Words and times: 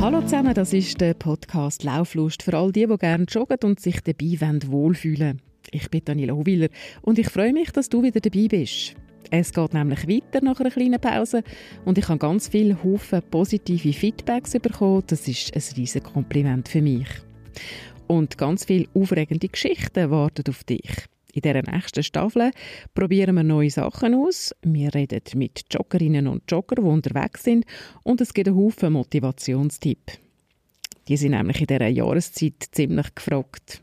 Hallo 0.00 0.22
zusammen, 0.22 0.54
das 0.54 0.72
ist 0.72 0.98
der 0.98 1.12
Podcast 1.12 1.84
Lauflust 1.84 2.42
für 2.42 2.54
all 2.54 2.72
die, 2.72 2.86
die 2.86 2.96
gerne 2.96 3.24
joggen 3.24 3.58
und 3.62 3.80
sich 3.80 4.00
dabei 4.00 4.38
wohlfühlen 4.66 5.42
Ich 5.70 5.90
bin 5.90 6.00
Daniela 6.02 6.32
Hohwiller 6.32 6.68
und 7.02 7.18
ich 7.18 7.28
freue 7.28 7.52
mich, 7.52 7.70
dass 7.70 7.90
du 7.90 8.02
wieder 8.02 8.18
dabei 8.18 8.48
bist. 8.48 8.94
Es 9.30 9.52
geht 9.52 9.74
nämlich 9.74 10.08
weiter 10.08 10.42
nach 10.42 10.58
einer 10.58 10.70
kleinen 10.70 10.98
Pause 10.98 11.42
und 11.84 11.98
ich 11.98 12.08
habe 12.08 12.18
ganz 12.18 12.48
viele 12.48 12.82
Haufen 12.82 13.20
positive 13.30 13.92
Feedbacks 13.92 14.52
bekommen. 14.52 15.04
Das 15.06 15.28
ist 15.28 15.54
ein 15.54 15.76
riesiges 15.76 16.10
Kompliment 16.10 16.70
für 16.70 16.80
mich. 16.80 17.08
Und 18.06 18.38
ganz 18.38 18.64
viele 18.64 18.88
aufregende 18.94 19.48
Geschichten 19.48 20.10
warten 20.10 20.44
auf 20.48 20.64
dich. 20.64 20.90
In 21.32 21.42
dieser 21.42 21.62
nächsten 21.62 22.02
Staffel 22.02 22.50
probieren 22.94 23.36
wir 23.36 23.44
neue 23.44 23.70
Sachen 23.70 24.14
aus. 24.14 24.54
Wir 24.62 24.92
reden 24.94 25.20
mit 25.36 25.64
Joggerinnen 25.70 26.26
und 26.26 26.50
Joggern, 26.50 26.84
die 26.84 26.90
unterwegs 26.90 27.44
sind 27.44 27.64
und 28.02 28.20
es 28.20 28.34
gibt 28.34 28.48
einen 28.48 28.56
Haufen 28.56 28.92
Motivationstipps. 28.92 30.18
Die 31.08 31.16
sind 31.16 31.32
nämlich 31.32 31.60
in 31.60 31.66
dieser 31.66 31.88
Jahreszeit 31.88 32.68
ziemlich 32.72 33.14
gefragt. 33.14 33.82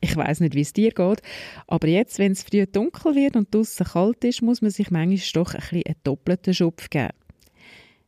Ich 0.00 0.16
weiß 0.16 0.40
nicht, 0.40 0.54
wie 0.54 0.60
es 0.60 0.72
dir 0.72 0.90
geht, 0.90 1.22
aber 1.66 1.88
jetzt, 1.88 2.18
wenn 2.18 2.32
es 2.32 2.42
früh 2.44 2.64
dunkel 2.66 3.14
wird 3.14 3.36
und 3.36 3.52
draußen 3.52 3.86
kalt 3.86 4.24
ist, 4.24 4.42
muss 4.42 4.62
man 4.62 4.70
sich 4.70 4.90
manchmal 4.90 5.44
doch 5.44 5.54
ein 5.54 5.60
bisschen 5.60 5.82
einen 5.86 5.96
doppelten 6.04 6.54
Schupf 6.54 6.88
geben. 6.88 7.10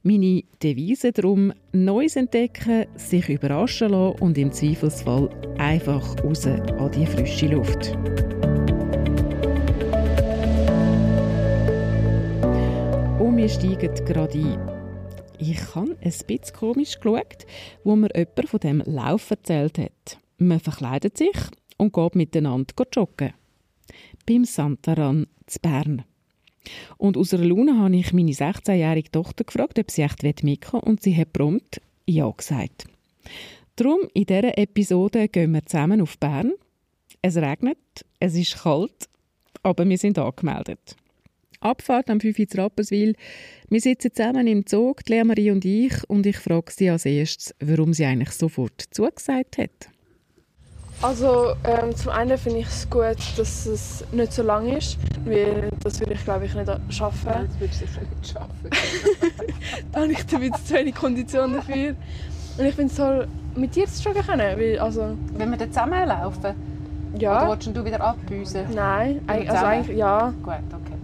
Meine 0.03 0.45
Devise 0.63 1.13
darum, 1.13 1.53
Neues 1.73 2.17
entdecken, 2.17 2.87
sich 2.95 3.29
überraschen 3.29 3.91
lassen 3.91 4.19
und 4.21 4.39
im 4.39 4.51
Zweifelsfall 4.51 5.29
einfach 5.59 6.25
raus 6.25 6.47
an 6.47 6.91
die 6.93 7.07
frische 7.07 7.49
Luft. 7.49 7.99
Wir 13.41 13.49
steigen 13.49 13.95
gerade 14.05 14.39
ein. 14.39 15.39
Ich 15.39 15.75
habe 15.75 15.93
ein 15.93 15.97
bisschen 16.03 16.55
komisch 16.55 17.01
geschaut, 17.01 17.47
wo 17.85 17.97
mir 17.97 18.11
jemand 18.15 18.51
von 18.51 18.61
dem 18.61 18.83
Lauf 18.85 19.31
erzählt 19.31 19.79
hat. 19.79 20.19
Man 20.37 20.61
verkleidet 20.61 21.17
sich 21.17 21.39
und 21.79 21.95
geht 21.95 22.17
miteinander 22.17 22.75
joggen. 22.95 23.33
Beim 24.27 24.45
Santaran 24.45 25.27
zu 25.47 25.59
Bern. 25.61 26.05
Und 26.99 27.17
aus 27.17 27.33
einer 27.33 27.47
Laune 27.47 27.79
habe 27.79 27.97
ich 27.97 28.13
meine 28.13 28.33
16-jährige 28.33 29.11
Tochter 29.11 29.45
gefragt, 29.45 29.79
ob 29.79 29.91
sie 29.91 30.03
echt 30.03 30.23
mitkommen 30.43 30.83
will, 30.83 30.91
und 30.91 31.03
sie 31.03 31.17
hat 31.17 31.33
prompt 31.33 31.81
Ja 32.05 32.31
gesagt. 32.31 32.89
Darum, 33.77 34.01
in 34.13 34.27
dieser 34.27 34.59
Episode 34.59 35.29
gehen 35.29 35.53
wir 35.53 35.65
zusammen 35.65 36.03
auf 36.03 36.19
Bern. 36.19 36.53
Es 37.23 37.39
regnet, 37.39 37.79
es 38.19 38.35
ist 38.35 38.59
kalt, 38.65 39.09
aber 39.63 39.89
wir 39.89 39.97
sind 39.97 40.19
angemeldet. 40.19 40.95
Abfahrt 41.61 42.09
am 42.09 42.21
5 42.21 42.39
Uhr 42.39 42.47
Rapperswil. 42.65 43.15
Wir 43.69 43.81
sitzen 43.81 44.13
zusammen 44.15 44.47
im 44.47 44.67
Zug, 44.67 45.09
Lea 45.09 45.25
Marie 45.25 45.51
und 45.51 45.65
ich, 45.65 46.09
und 46.09 46.27
ich 46.27 46.39
frage 46.39 46.73
sie 46.73 46.91
als 46.91 47.05
erstes, 47.05 47.55
warum 47.61 47.93
sie 47.93 48.05
eigentlich 48.07 48.31
sofort 48.31 48.83
zugesagt 48.91 49.59
hat. 49.59 49.91
Also 51.03 51.55
ähm, 51.65 51.97
zum 51.97 52.11
einen 52.13 52.37
finde 52.37 52.61
ich 52.61 52.67
es 52.67 52.89
gut, 52.89 53.17
dass 53.37 53.67
es 53.67 54.05
nicht 54.13 54.33
so 54.33 54.43
lang 54.43 54.69
ist, 54.69 54.99
weil 55.25 55.71
das 55.83 55.99
würde 55.99 56.13
ich 56.13 56.25
glaube 56.25 56.45
ich 56.45 56.55
nicht 56.55 56.71
schaffen. 56.91 57.27
Das 57.27 57.61
würdest 57.61 57.83
du 57.83 57.87
sicher 57.87 58.01
nicht 58.03 58.33
schaffen. 58.33 58.71
da 59.93 60.01
habe 60.01 60.13
ich 60.13 60.19
ein 60.19 60.55
zu 60.65 60.75
wenig 60.75 60.95
Kondition 60.95 61.55
dafür. 61.55 61.95
Und 62.59 62.65
ich 62.67 62.75
finde 62.75 62.91
es 62.91 62.97
toll, 62.97 63.29
mit 63.55 63.75
dir 63.75 63.87
zu 63.87 64.03
joggen 64.03 64.23
können, 64.23 64.59
weil, 64.59 64.79
also... 64.79 65.17
Wenn 65.33 65.51
wir 65.51 65.57
dann 65.57 65.73
zusammen 65.73 66.07
laufen? 66.07 66.55
Ja. 67.19 67.43
Oder 67.43 67.53
willst 67.53 67.77
du 67.77 67.85
wieder 67.85 68.01
abbüsen? 68.01 68.67
Nein, 68.75 69.21
also 69.27 69.65
eigentlich, 69.65 69.97
ja. 69.97 70.35
Gut, 70.43 70.55
okay. 70.69 71.00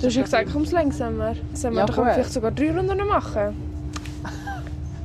Du 0.00 0.06
hast 0.06 0.14
ja 0.16 0.22
gesagt, 0.22 0.48
komm 0.52 0.64
langsamer. 0.64 1.34
Sollen 1.52 1.74
wir 1.74 1.80
ja, 1.80 1.86
doch 1.86 1.94
vielleicht 1.94 2.32
sogar 2.32 2.50
drei 2.50 2.72
Runden 2.72 3.06
machen? 3.06 3.54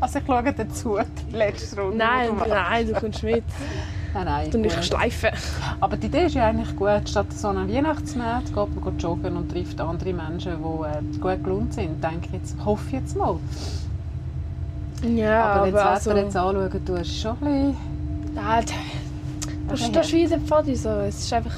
Also 0.01 0.19
ich 0.19 0.25
schaue 0.25 0.53
dazu, 0.53 0.97
die 1.31 1.35
letzte 1.35 1.81
Runde. 1.81 1.97
Nein, 1.97 2.29
nein, 2.47 2.85
du 2.85 2.93
kommst 2.93 3.23
mit. 3.23 3.43
Nein, 4.13 4.25
nein. 4.25 4.53
Und 4.53 4.66
ich 4.66 4.84
schleifen. 4.84 5.29
Aber 5.81 5.97
die 5.97 6.07
Idee 6.07 6.25
ist 6.28 6.35
ja 6.35 6.47
eigentlich 6.47 6.73
gut. 6.75 7.09
Statt 7.09 7.34
so 7.34 7.50
einer 7.50 7.67
Weihnachtsmarkt 7.67 8.47
geht 8.47 8.85
man 8.85 8.97
joggen 8.97 9.35
und 9.35 9.51
trifft 9.51 9.81
andere 9.81 10.13
Menschen, 10.13 10.53
die 10.57 11.17
äh, 11.17 11.19
gut 11.19 11.44
gelohnt 11.44 11.73
sind. 11.73 12.01
Denke 12.01 12.29
jetzt, 12.31 12.55
hoffe 12.63 12.84
ich 12.88 12.94
jetzt 12.94 13.17
mal. 13.17 13.38
Ja, 15.03 15.44
aber, 15.44 15.66
wenn 15.66 15.75
aber 15.75 15.84
das 15.84 16.07
also, 16.07 16.09
Wetter 16.11 16.23
jetzt 16.23 16.38
anschauen, 16.38 16.85
du 16.85 16.97
hast 16.97 17.17
schon 17.17 17.31
ein 17.31 17.39
bisschen... 17.39 18.35
Ja, 18.35 18.61
das, 18.61 19.79
das, 19.79 19.91
das 19.91 20.07
ist 20.07 20.13
wie 20.13 20.28
der 20.28 20.39
Pfadi 20.39 20.75
so. 20.75 20.89
Es 20.89 21.19
ist 21.19 21.34
einfach... 21.34 21.55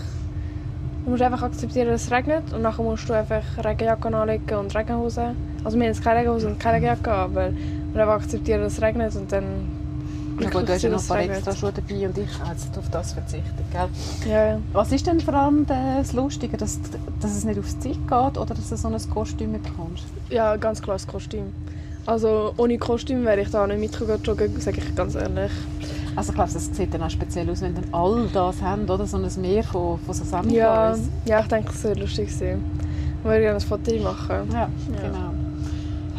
Du 1.07 1.11
musst 1.11 1.23
einfach 1.23 1.43
akzeptieren, 1.43 1.87
dass 1.87 2.03
es 2.03 2.11
regnet 2.11 2.51
und 2.51 2.63
dann 2.63 2.75
musst 2.79 3.07
du 3.07 3.13
einfach 3.13 3.41
Regenjacke 3.63 4.13
anlegen 4.13 4.57
und 4.57 4.75
Regenhose. 4.75 5.33
Also 5.63 5.77
wir 5.77 5.85
haben 5.85 5.93
jetzt 5.93 6.03
keine 6.03 6.19
Regenhose 6.19 6.47
und 6.47 6.59
keine 6.59 6.75
Regenjacke, 6.75 7.09
aber 7.09 7.51
wir 7.93 8.01
einfach 8.01 8.15
akzeptieren, 8.25 8.59
dass 8.59 8.73
es 8.73 8.81
regnet 8.81 9.15
und 9.15 9.31
dann 9.31 9.45
ja 10.41 10.49
gut, 10.49 10.67
du 10.67 10.73
hast 10.73 10.81
ja 10.81 10.89
noch 10.89 11.01
ein 11.01 11.07
paar 11.07 11.21
extra 11.21 11.55
Schuhe 11.55 11.71
dabei 11.71 12.07
und 12.07 12.17
ich 12.17 12.39
habe 12.39 12.51
jetzt 12.51 12.77
auf 12.77 12.89
das 12.91 13.13
verzichtet. 13.13 13.53
Gell? 13.71 13.87
Ja, 14.29 14.45
ja. 14.47 14.59
Was 14.73 14.91
ist 14.91 15.07
denn 15.07 15.21
vor 15.21 15.33
allem 15.33 15.65
das 15.65 16.11
Lustige, 16.11 16.57
dass, 16.57 16.77
dass 17.21 17.37
es 17.37 17.45
nicht 17.45 17.57
aufs 17.57 17.79
Zeit 17.79 17.93
geht 17.93 18.37
oder 18.37 18.53
dass 18.53 18.67
du 18.67 18.75
so 18.75 18.89
ein 18.89 19.09
Kostüm 19.09 19.53
bekommst? 19.53 20.03
Ja, 20.29 20.57
ganz 20.57 20.81
klar 20.81 20.95
das 20.95 21.07
Kostüm. 21.07 21.53
Also 22.05 22.53
ohne 22.57 22.77
Kostüm 22.77 23.23
wäre 23.23 23.39
ich 23.39 23.49
da 23.49 23.65
nicht 23.65 23.79
mitgegangen 23.79 24.59
sage 24.59 24.81
ich 24.81 24.93
ganz 24.93 25.15
ehrlich. 25.15 25.51
Also 26.17 26.31
ich 26.31 26.35
glaube, 26.35 26.51
das 26.51 26.75
sieht 26.75 26.91
dann 26.95 27.03
auch 27.03 27.11
speziell 27.11 27.47
aus, 27.47 27.61
wenn 27.61 27.75
dann 27.75 27.93
all 27.93 28.27
das 28.33 28.59
haben, 28.59 28.89
oder? 28.89 29.05
So 29.05 29.17
ein 29.17 29.29
Meer 29.39 29.63
von, 29.63 29.99
von 29.99 30.15
so 30.15 30.23
Sammlungen. 30.23 30.57
Ja, 30.57 30.95
ja, 31.25 31.39
ich 31.41 31.47
denke, 31.47 31.69
es 31.71 31.81
soll 31.83 31.95
lustig 31.95 32.35
sein. 32.35 32.59
Ich 33.19 33.23
würde 33.23 33.41
gerne 33.41 33.57
ein 33.57 33.61
Foto 33.61 33.91
machen. 34.01 34.49
Ja, 34.51 34.61
ja, 34.61 34.67
genau. 34.99 35.31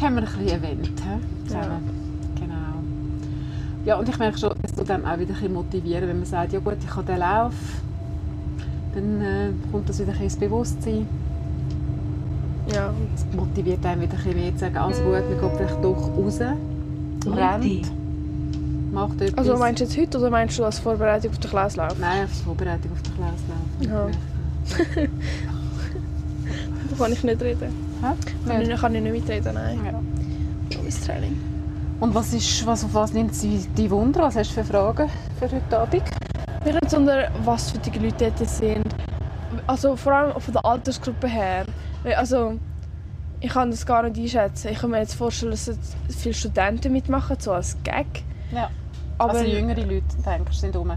Haben 0.01 0.15
wir 0.15 0.21
ein 0.21 0.23
bisschen 0.23 0.47
erwähnt, 0.47 0.87
he? 0.87 1.53
Ja. 1.53 1.79
Ja, 3.85 3.97
und 3.97 4.07
ich 4.07 4.19
merke 4.19 4.37
schon, 4.37 4.53
es 4.61 4.73
tut 4.73 4.89
einem 4.89 5.05
auch 5.05 5.19
wieder 5.19 5.33
ein 5.41 5.53
motivieren, 5.53 6.07
wenn 6.07 6.17
man 6.17 6.25
sagt, 6.25 6.53
ja 6.53 6.59
gut, 6.59 6.77
ich 6.81 6.95
habe 6.95 7.05
den 7.05 7.19
Lauf, 7.19 7.53
dann 8.93 9.21
äh, 9.21 9.49
kommt 9.71 9.89
das 9.89 9.99
wieder 9.99 10.13
ein 10.13 10.21
ins 10.21 10.37
Bewusstsein. 10.37 11.07
Ja. 12.73 12.93
Es 13.15 13.25
motiviert 13.35 13.85
einen 13.85 14.01
wieder 14.01 14.13
ein 14.13 14.23
bisschen 14.23 14.39
mehr 14.39 14.53
zu 14.53 14.59
sagen, 14.59 14.77
alles 14.77 15.01
gut, 15.01 15.11
man 15.11 15.41
geht 15.41 15.57
vielleicht 15.57 15.83
doch 15.83 16.09
raus, 16.17 16.39
rennt, 16.39 17.91
macht 19.07 19.21
etwas. 19.21 19.37
Also 19.37 19.57
meinst 19.57 19.79
du 19.79 19.85
jetzt 19.85 19.97
heute 19.97 20.17
oder 20.19 20.29
meinst 20.29 20.59
du 20.59 20.65
als 20.65 20.79
Vorbereitung 20.79 21.31
auf 21.31 21.39
den 21.39 21.49
Klauslauf? 21.49 21.97
Nein, 21.99 22.21
als 22.21 22.41
Vorbereitung 22.41 22.91
auf 22.91 23.01
den 23.01 23.13
Klauslauf. 23.15 23.57
Ja. 23.79 24.07
da 26.89 26.97
kann 26.97 27.11
ich 27.11 27.23
nicht 27.23 27.41
reden. 27.41 27.73
Hä? 28.01 28.69
Ja. 28.69 28.77
Kann 28.77 28.95
ich 28.95 29.01
nicht 29.01 29.11
mitreden, 29.11 29.53
nein. 29.53 29.79
Ja. 29.85 30.79
Das 30.85 31.01
Training. 31.01 31.37
Und 31.99 32.15
was 32.15 32.33
ist, 32.33 32.65
was, 32.65 32.85
auf 32.85 32.93
was 32.93 33.13
nimmt 33.13 33.35
sie 33.35 33.67
die 33.75 33.91
Wunder? 33.91 34.21
Was 34.21 34.35
hast 34.35 34.51
du 34.51 34.55
für 34.55 34.63
Fragen 34.63 35.09
für 35.37 35.51
heute 35.51 35.77
Abend? 35.77 36.03
Mich 36.65 36.91
wunder, 36.91 37.31
was 37.43 37.71
für 37.71 37.77
die 37.77 37.99
Leute 37.99 38.31
dort 38.37 38.49
sind. 38.49 38.95
Also 39.67 39.95
vor 39.95 40.13
allem 40.13 40.39
von 40.39 40.53
der 40.53 40.63
Altersgruppe 40.65 41.27
her. 41.27 41.65
Also, 42.15 42.57
ich 43.41 43.49
kann 43.49 43.71
das 43.71 43.85
gar 43.85 44.03
nicht 44.03 44.17
einschätzen. 44.17 44.69
Ich 44.71 44.79
kann 44.79 44.91
mir 44.91 44.99
jetzt 44.99 45.15
vorstellen, 45.15 45.51
dass 45.51 45.71
viele 46.09 46.33
Studenten 46.33 46.93
mitmachen, 46.93 47.37
so 47.39 47.51
als 47.51 47.77
Gag. 47.83 48.07
Ja. 48.51 48.69
Aber, 49.19 49.33
also 49.33 49.45
jüngere 49.45 49.81
Leute, 49.81 50.15
denkst 50.25 50.51
du, 50.51 50.57
sind 50.57 50.75
rum? 50.75 50.93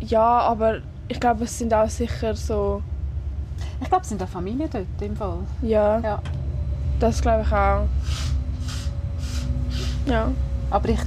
Ja, 0.00 0.40
aber 0.40 0.78
ich 1.08 1.18
glaube, 1.18 1.44
es 1.44 1.58
sind 1.58 1.72
auch 1.74 1.88
sicher 1.88 2.34
so... 2.36 2.82
Ich 3.80 3.88
glaube, 3.88 4.02
es 4.02 4.10
sind 4.10 4.22
auch 4.22 4.28
Familien 4.28 4.68
dort 4.70 4.86
im 5.00 5.16
Fall. 5.16 5.38
Ja, 5.62 5.98
ja. 6.00 6.22
das 7.00 7.20
glaube 7.20 7.42
ich 7.46 7.52
auch. 7.52 7.86
Ja. 10.06 10.30
Aber 10.70 10.88
ich 10.88 11.00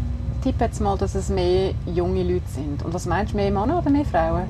tippe 0.43 0.65
jetzt 0.65 0.81
mal, 0.81 0.97
dass 0.97 1.15
es 1.15 1.29
mehr 1.29 1.73
junge 1.85 2.23
Leute 2.23 2.47
sind. 2.47 2.83
Und 2.83 2.93
was 2.93 3.05
meinst 3.05 3.33
du, 3.33 3.37
mehr 3.37 3.51
Männer 3.51 3.79
oder 3.79 3.89
mehr 3.89 4.05
Frauen? 4.05 4.43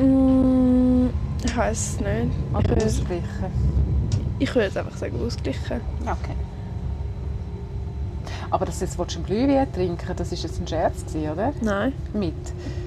Mm, 0.00 1.10
ich 1.44 1.56
weiß 1.56 1.78
es 1.78 2.00
nicht. 2.00 2.34
Oder 2.52 2.76
ich 2.76 2.84
ausgleichen? 2.84 3.26
Ich 4.38 4.54
würde 4.54 4.80
einfach 4.80 4.96
sagen 4.96 5.18
ausgleichen. 5.24 5.80
Okay. 6.02 6.34
Aber 8.50 8.66
dass 8.66 8.78
du 8.78 8.84
jetzt 8.84 8.98
willst, 8.98 9.16
ein 9.16 9.24
Glühwein 9.24 9.72
trinken 9.72 10.16
das 10.16 10.30
war 10.30 10.38
jetzt 10.38 10.60
ein 10.60 10.66
Scherz, 10.66 11.04
oder? 11.14 11.52
Nein. 11.60 11.92
Mit? 12.12 12.34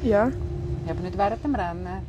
Ja. 0.03 0.27
Ja, 0.27 0.91
aber 0.91 1.01
nicht 1.01 1.17
während 1.17 1.44
dem 1.44 1.56
Rennen. 1.56 1.88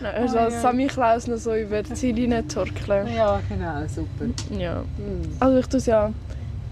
Nein, 0.00 0.14
also 0.14 0.38
als 0.38 0.60
Sammy 0.60 0.86
Klaus 0.86 1.26
noch 1.26 1.38
so 1.38 1.54
über 1.54 1.82
die 1.82 1.94
Ziellinie 1.94 2.46
torkeln. 2.46 3.06
Ja, 3.14 3.40
genau, 3.48 3.86
super. 3.86 4.26
Ja. 4.50 4.82
Mhm. 4.98 5.36
Also 5.40 5.58
ich 5.58 5.66
tue 5.66 5.78
es 5.78 5.86
ja 5.86 6.12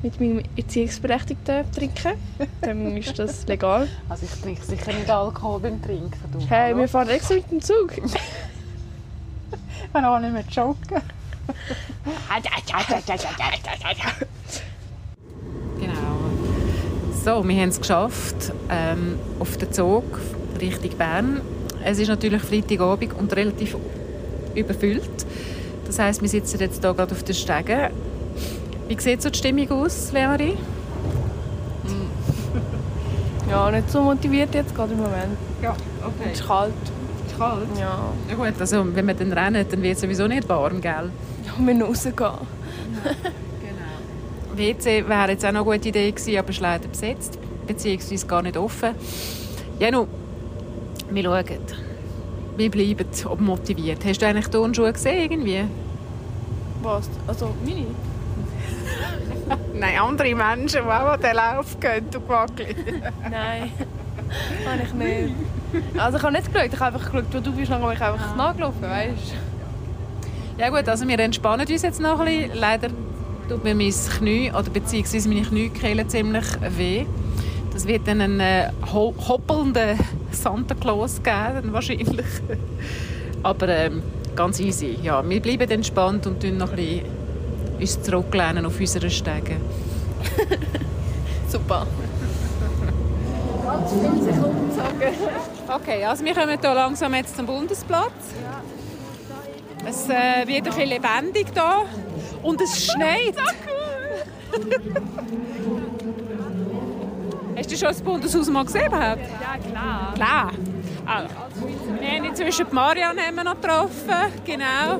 mit 0.03 0.21
meinem 0.21 0.43
Erziehungsberechtigten 0.57 1.71
trinken. 1.73 2.13
Dann 2.61 2.97
ist 2.97 3.19
das 3.19 3.47
legal. 3.47 3.89
Also 4.09 4.27
ich 4.27 4.41
trinke 4.41 4.65
sicher 4.65 4.93
nicht 4.93 5.11
Alkohol 5.11 5.61
beim 5.61 5.83
Trinken. 5.83 6.13
Du, 6.33 6.41
hey, 6.49 6.77
wir 6.77 6.89
fahren 6.89 7.09
extra 7.09 7.35
mit 7.35 7.51
dem 7.51 7.61
Zug. 7.61 7.97
ich 7.99 9.93
kann 9.93 10.05
auch 10.05 10.19
nicht 10.19 10.33
mehr 10.33 10.45
joggen. 10.51 11.03
Genau. 15.81 15.93
So, 17.25 17.47
wir 17.47 17.61
haben 17.61 17.69
es 17.69 17.81
geschafft 17.81 18.53
ähm, 18.71 19.19
auf 19.39 19.57
den 19.57 19.73
Zug 19.73 20.05
Richtung 20.61 20.97
Bern. 20.97 21.41
Es 21.85 21.99
ist 21.99 22.09
natürlich 22.09 22.43
Freitagabend 22.43 23.15
und 23.15 23.35
relativ 23.35 23.77
überfüllt. 24.55 25.27
Das 25.87 25.99
heisst, 25.99 26.23
wir 26.23 26.29
sitzen 26.29 26.61
jetzt 26.61 26.83
hier 26.83 26.95
gerade 26.95 27.13
auf 27.13 27.23
den 27.23 27.35
Stegen. 27.35 27.91
Wie 28.89 29.01
sieht 29.01 29.23
so 29.23 29.31
die 29.31 29.39
Stimmung 29.39 29.71
aus, 29.71 30.13
Leonie? 30.13 30.57
Ja, 33.51 33.71
nicht 33.71 33.91
so 33.91 34.03
motiviert 34.03 34.55
jetzt 34.55 34.75
gerade 34.75 34.93
im 34.93 34.99
Moment. 34.99 35.37
Ja, 35.61 35.75
okay. 36.01 36.31
Es 36.33 36.41
ist 36.41 36.47
kalt. 36.47 36.73
Kalt? 37.41 37.69
Ja. 37.79 38.13
Ja 38.29 38.35
gut, 38.35 38.61
also 38.61 38.95
wenn 38.95 39.07
wir 39.07 39.15
dann 39.15 39.33
rennen, 39.33 39.65
dann 39.69 39.83
wird 39.83 39.95
es 39.95 40.03
sowieso 40.03 40.27
nicht 40.27 40.47
warm, 40.47 40.83
gell? 40.83 41.11
Ja, 41.47 41.53
wir 41.57 41.75
müssen 41.75 41.83
rausgehen. 41.83 42.15
genau. 42.15 42.39
WC 44.55 45.09
wäre 45.09 45.31
jetzt 45.31 45.47
auch 45.47 45.53
noch 45.53 45.67
eine 45.67 45.79
gute 45.79 45.89
Idee 45.89 46.11
gewesen, 46.11 46.37
aber 46.37 46.51
ist 46.51 46.61
leider 46.61 46.89
besetzt, 46.89 47.39
beziehungsweise 47.67 48.27
gar 48.27 48.43
nicht 48.43 48.59
offen. 48.59 48.95
Ja, 49.79 49.91
nun, 49.91 50.07
wir 51.09 51.23
schauen. 51.23 51.45
Wir 52.59 52.71
bleiben 52.71 53.07
motiviert. 53.39 54.05
Hast 54.05 54.21
du 54.21 54.27
eigentlich 54.27 54.49
Turnschuhe 54.49 54.93
gesehen 54.93 55.33
irgendwie? 55.33 55.65
Was? 56.83 57.09
Also 57.27 57.55
meine? 57.65 57.87
Nein, 59.81 59.99
andere 59.99 60.35
Menschen, 60.35 60.83
die 60.83 60.91
auch 60.91 61.13
an 61.13 61.21
den 61.23 61.35
Lauf 61.35 61.81
gehen 61.81 62.05
und 62.15 62.29
wackeln. 62.29 62.77
Nein, 63.31 63.73
habe 64.67 64.83
ich 64.85 64.93
nicht. 64.93 65.35
Also 65.97 66.19
ich 66.19 66.23
habe 66.23 66.33
nicht 66.33 66.53
geschaut, 66.53 66.73
ich 66.73 66.81
habe 66.81 66.97
einfach 66.97 67.13
geschaut, 67.13 67.27
wo 67.33 67.41
du 67.41 67.53
bist, 67.53 67.71
dann 67.71 67.83
habe 67.83 67.95
ich 67.95 68.01
einfach 68.01 68.33
ah. 68.33 68.37
nachgelaufen, 68.37 68.83
weißt 68.83 69.35
Ja 70.59 70.71
gut, 70.71 70.89
also 70.89 71.07
wir 71.07 71.19
entspannen 71.19 71.67
uns 71.67 71.83
jetzt 71.83 72.01
noch 72.01 72.21
ein 72.21 72.27
bisschen. 72.27 72.59
Leider 72.59 72.89
tut 73.49 73.65
mir 73.65 73.75
mein 73.75 73.93
Knie, 74.19 74.51
oder 74.51 74.71
beziehungsweise 74.71 75.29
meine 75.29 75.43
Kniekehle 75.43 76.07
ziemlich 76.07 76.47
weh. 76.77 77.07
Das 77.73 77.87
wird 77.87 78.07
dann 78.09 78.21
einen 78.21 78.41
äh, 78.41 78.71
hoppelnden 78.93 79.99
Santa 80.33 80.75
Claus 80.75 81.23
geben, 81.23 81.73
wahrscheinlich. 81.73 82.27
Aber 83.43 83.69
ähm, 83.69 84.03
ganz 84.37 84.61
easy. 84.61 84.99
Ja, 85.03 85.27
wir 85.29 85.41
bleiben 85.41 85.71
entspannt 85.71 86.27
und 86.27 86.41
tun 86.41 86.59
noch 86.59 86.71
ein 86.71 86.77
bisschen 86.77 87.21
uns 87.81 88.03
zurücklehnen 88.03 88.67
auf 88.67 88.79
unseren 88.79 89.11
Stegen. 89.11 89.57
Super. 91.49 91.87
Ganz 93.65 93.93
viele 93.93 94.23
Sekunden 94.23 94.71
sagen. 94.77 95.60
Okay, 95.73 96.05
also 96.05 96.25
wir 96.25 96.35
kommen 96.35 96.59
hier 96.61 96.75
langsam 96.75 97.15
jetzt 97.15 97.37
zum 97.37 97.47
Bundesplatz. 97.47 98.11
Es 99.89 100.09
äh, 100.09 100.45
wird 100.47 100.59
ein 100.59 100.65
bisschen 100.65 100.89
lebendig 100.89 101.47
hier 101.55 101.85
und 102.43 102.61
es 102.61 102.87
schneit. 102.87 103.37
Hast 107.57 107.71
du 107.71 107.77
schon 107.77 107.89
das 107.89 108.03
Bundeshaus 108.03 108.51
mal 108.51 108.65
gesehen? 108.65 108.91
Ja, 108.91 109.17
klar. 109.17 110.13
Klar. 110.15 110.51
Also, 111.07 111.35
wir 112.01 112.09
haben 112.09 112.25
inzwischen 112.25 112.67
die 112.69 112.75
Marianne 112.75 113.33
noch 113.45 113.61
getroffen. 113.61 114.33
Genau. 114.45 114.99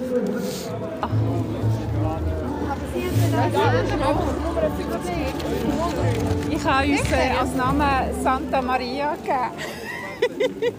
Ich 6.49 6.65
habe 6.65 6.87
uns 6.87 7.13
äh, 7.13 7.31
als 7.41 7.55
Namen 7.57 8.23
Santa 8.23 8.63
Maria 8.63 9.17
gegeben. 9.17 9.80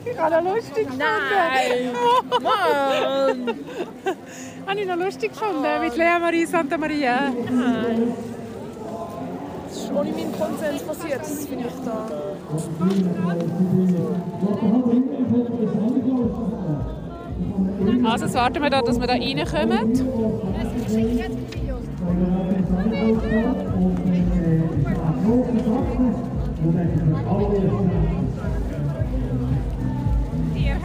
Ich 0.05 0.17
habe 0.17 0.43
noch 0.43 0.55
lustig 0.55 0.85
gefunden. 0.85 0.99
Nein! 0.99 1.93
Mann! 2.41 3.59
habe 4.67 4.79
ich 4.79 4.87
noch 4.87 4.95
lustig 4.97 5.31
gefunden 5.31 5.81
mit 5.81 5.97
Lea 5.97 6.19
Marie 6.19 6.45
Santa 6.45 6.77
Maria. 6.77 7.31
Nein. 7.31 8.13
Das 9.67 9.77
ist 9.77 9.91
ohne 9.91 10.11
meinen 10.11 10.31
Konsens 10.37 10.83
passiert, 10.83 11.21
das 11.21 11.45
finde 11.45 11.65
ich 11.67 11.85
da. 11.85 12.07
Also 18.03 18.25
jetzt 18.25 18.35
warten 18.35 18.61
wir 18.61 18.69
da, 18.69 18.81
dass 18.81 18.99
wir 18.99 19.07
da 19.07 19.13
reinkommen. 19.13 19.93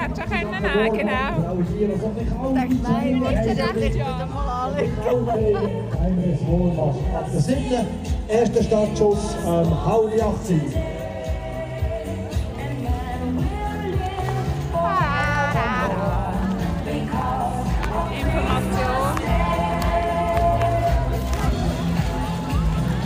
Ihr 0.06 0.12
hättet 0.12 0.18
schon 0.18 0.28
können 0.28 0.62
nehmen, 0.62 0.92
genau. 0.98 1.10
Nein, 2.52 2.80
ich 3.06 3.20
möchte 3.20 3.54
das 3.56 3.72
nicht 3.74 3.98
mal 3.98 4.66
anlegen. 4.66 4.92
Der 7.32 7.40
siebte 7.40 7.86
erste 8.28 8.62
Startschuss 8.62 9.36
ähm, 9.46 9.84
Hauli 9.86 10.20
18. 10.20 10.72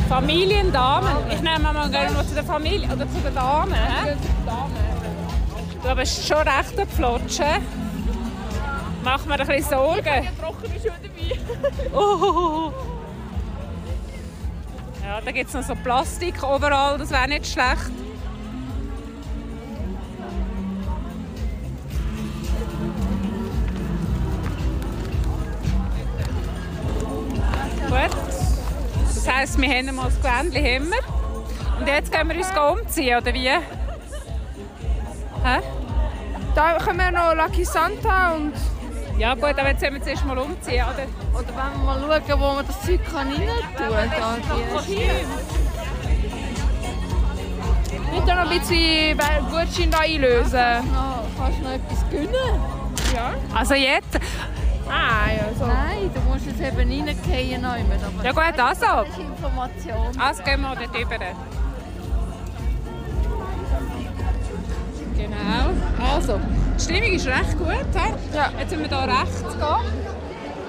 Familiendamen. 0.08 1.10
Ich 1.30 1.40
nehme 1.40 1.72
mal 1.72 1.88
gerne 1.88 2.26
zu 2.26 2.34
der 2.34 2.44
Familie 2.44 2.88
oder 2.88 3.08
zu 3.08 3.20
den 3.24 3.34
Damen. 3.34 3.72
He? 3.72 4.39
Du 5.90 5.96
bist 5.96 6.24
schon 6.24 6.36
recht 6.36 6.78
am 6.78 6.86
Flotschen. 6.86 7.66
Mach 9.02 9.26
mir 9.26 9.40
ein 9.40 9.44
bisschen 9.44 9.64
Sorgen. 9.64 10.22
Ich 10.22 10.30
trocken 10.40 10.70
schon 10.80 10.92
dabei. 11.02 11.36
oh. 11.92 12.70
Ja, 15.04 15.20
da 15.20 15.32
gibt 15.32 15.48
es 15.48 15.54
noch 15.54 15.64
so 15.64 15.74
Plastik 15.74 16.36
überall, 16.36 16.96
das 16.96 17.10
wäre 17.10 17.26
nicht 17.26 17.44
schlecht. 17.44 17.90
Das 29.08 29.28
heisst, 29.28 29.60
wir 29.60 29.68
haben 29.68 29.92
mal 29.96 30.04
das 30.04 30.22
Gewändchen 30.22 30.92
Und 31.80 31.88
jetzt 31.88 32.12
gehen 32.12 32.28
wir 32.28 32.36
uns 32.36 32.52
umziehen, 32.80 33.18
oder 33.18 33.34
wie? 33.34 33.50
Hä? 35.42 35.79
Da 36.54 36.78
können 36.78 36.98
wir 36.98 37.10
noch 37.10 37.34
Lucky 37.34 37.64
Santa 37.64 38.32
und... 38.32 38.52
Ja 39.18 39.34
gut, 39.34 39.58
aber 39.58 39.68
jetzt 39.68 39.82
müssen 39.82 39.94
wir 39.94 40.02
zuerst 40.02 40.24
mal 40.24 40.38
umziehen, 40.38 40.84
oder? 40.84 41.38
Oder 41.38 41.48
wenn 41.48 41.72
wir 41.74 41.84
mal 41.84 42.00
schauen, 42.00 42.40
wo 42.40 42.54
man 42.54 42.66
das 42.66 42.80
Zeug 42.80 43.00
rein 43.14 43.28
tun 43.28 43.86
kann. 44.18 44.42
Ich 48.12 48.24
noch 48.24 48.36
ein 48.36 48.48
bisschen 48.48 49.18
Gutschein 49.50 49.94
einlösen. 49.94 50.50
Kannst 51.38 51.58
du 51.58 51.62
noch 51.62 51.72
etwas 51.72 52.10
gönnen? 52.10 52.60
Ja. 53.14 53.34
Also 53.54 53.74
jetzt? 53.74 54.18
Ah, 54.88 55.30
ja, 55.30 55.44
so. 55.58 55.66
Nein, 55.66 56.10
du 56.12 56.20
musst 56.22 56.46
es 56.46 56.60
eben 56.60 56.76
reingehen. 56.76 57.66
Ja 58.22 58.32
gut, 58.32 58.58
also. 58.58 58.86
Das 58.86 59.08
ist 59.08 59.18
Information. 59.18 60.18
Also 60.18 60.42
gehen 60.42 60.60
wir 60.62 60.74
dort 60.74 60.94
rüber. 60.94 61.16
Genau. 65.40 66.14
Also, 66.14 66.40
die 66.76 66.82
Stimmung 66.82 67.12
ist 67.12 67.26
recht 67.26 67.58
gut. 67.58 67.68
He? 67.68 68.36
Ja. 68.36 68.50
Jetzt 68.58 68.76
müssen 68.76 68.90
wir 68.90 68.98
hier 68.98 69.20
rechts 69.20 69.42
gehen. 69.42 69.60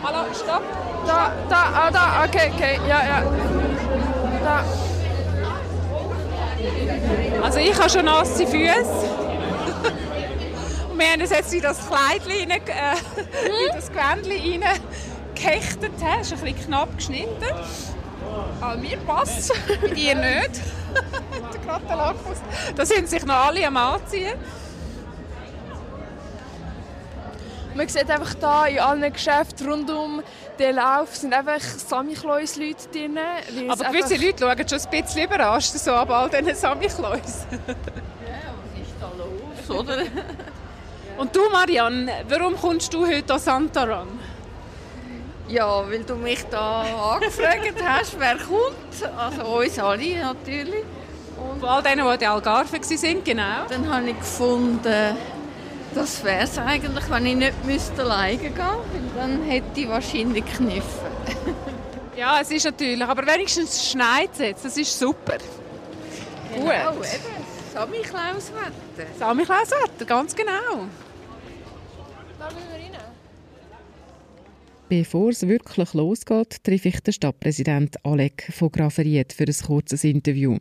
Hallo, 0.04 0.34
stopp. 0.34 0.64
Da, 1.06 1.32
da, 1.50 1.64
ah, 1.74 1.92
da, 1.92 2.24
okay, 2.26 2.52
okay, 2.56 2.80
ja, 2.88 3.04
ja. 3.04 3.24
Da. 4.44 4.64
Also 7.44 7.60
ich 7.60 7.78
habe 7.78 7.90
schon 7.90 8.06
nasse 8.06 8.46
Füße 8.46 9.22
wir 11.02 11.12
haben 11.12 11.22
uns 11.22 11.32
jetzt 11.32 11.54
in 11.54 11.62
das 11.62 11.80
Kleidchen, 11.88 12.52
rein, 12.52 12.62
äh, 12.68 13.68
in 13.68 13.76
das 13.76 13.90
Gewändchen 13.90 14.64
reingehechtet. 14.64 15.92
Es 16.22 16.32
ist 16.32 16.34
ein 16.34 16.54
bisschen 16.54 16.68
knapp 16.68 16.96
geschnitten. 16.96 17.44
Aber 18.60 18.78
mir 18.78 18.98
passt 18.98 19.54
Bei 19.82 19.88
dir 19.88 20.16
nicht. 20.16 20.62
da 22.76 22.86
sind 22.86 23.10
sich 23.10 23.26
noch 23.26 23.48
alle 23.48 23.66
am 23.66 23.78
Anziehen. 23.78 24.38
Man 27.74 27.88
sieht 27.88 28.10
einfach 28.10 28.36
hier 28.66 28.74
in 28.74 28.80
allen 28.80 29.14
Geschäften 29.14 29.70
rund 29.70 29.90
um 29.90 30.22
den 30.60 30.76
Lauf 30.76 31.16
sind 31.16 31.34
einfach 31.34 31.60
Samichlaus-Leute 31.60 32.88
drin. 32.92 33.18
Aber 33.70 33.86
gewisse 33.86 34.16
Leute 34.16 34.40
schauen 34.40 34.70
schon 34.70 34.92
ein 34.92 35.04
bisschen 35.04 35.26
überrascht 35.26 35.74
so 35.74 35.92
ab 35.92 36.10
all 36.12 36.30
diesen 36.30 36.56
Samichlaus. 36.56 37.48
ja, 37.52 37.74
was 37.74 38.82
ist 38.82 38.96
da 39.00 39.12
los, 39.18 39.80
oder? 39.80 40.04
Und 41.18 41.36
du, 41.36 41.50
Marianne, 41.52 42.12
warum 42.28 42.56
kommst 42.56 42.94
du 42.94 43.06
heute 43.06 43.34
an 43.34 43.40
Santaran? 43.40 44.08
Ja, 45.52 45.84
weil 45.90 46.04
du 46.04 46.16
mich 46.16 46.46
da 46.50 46.82
angefragt 47.14 47.84
hast, 47.84 48.18
wer 48.18 48.38
kommt. 48.38 49.18
Also 49.18 49.42
uns 49.58 49.78
alle 49.80 50.20
natürlich. 50.20 50.86
Und 51.38 51.60
Von 51.60 51.70
all 51.70 51.84
denen, 51.84 52.06
die 52.08 52.14
in 52.14 52.20
der 52.20 52.32
Algarve 52.32 52.72
waren, 52.72 53.24
genau. 53.24 53.66
Dann 53.68 53.94
habe 53.94 54.10
ich 54.12 54.18
gefunden, 54.18 55.18
das 55.94 56.24
wäre 56.24 56.44
es 56.44 56.58
eigentlich, 56.58 57.10
wenn 57.10 57.26
ich 57.26 57.36
nicht 57.36 57.66
müsste 57.66 58.04
alleine 58.04 58.38
gehen 58.38 58.54
müsste. 58.54 59.18
Dann 59.18 59.44
hätte 59.44 59.80
ich 59.80 59.90
wahrscheinlich 59.90 60.46
Kniffen. 60.46 61.12
ja, 62.16 62.40
es 62.40 62.50
ist 62.52 62.64
natürlich. 62.64 63.04
Aber 63.04 63.28
wenigstens 63.28 63.90
schneit 63.90 64.30
es 64.34 64.40
jetzt. 64.40 64.66
Das 64.66 64.78
ist 64.78 64.98
super. 64.98 65.38
Genau, 66.54 66.92
Gut. 66.94 67.06
eben. 67.06 67.42
Samichlauswetter. 67.74 69.12
Samichlauswetter, 69.20 70.06
ganz 70.06 70.34
genau. 70.34 70.88
Da 72.40 72.46
müssen 72.46 72.68
wir 72.70 72.76
rein. 72.76 72.92
Bevor 74.92 75.30
es 75.30 75.48
wirklich 75.48 75.94
losgeht, 75.94 76.66
treffe 76.66 76.90
ich 76.90 77.00
den 77.00 77.14
Stadtpräsident 77.14 78.06
Alec 78.06 78.52
von 78.52 78.70
Graferiet 78.70 79.32
für 79.32 79.46
ein 79.46 79.66
kurzes 79.66 80.04
Interview. 80.04 80.58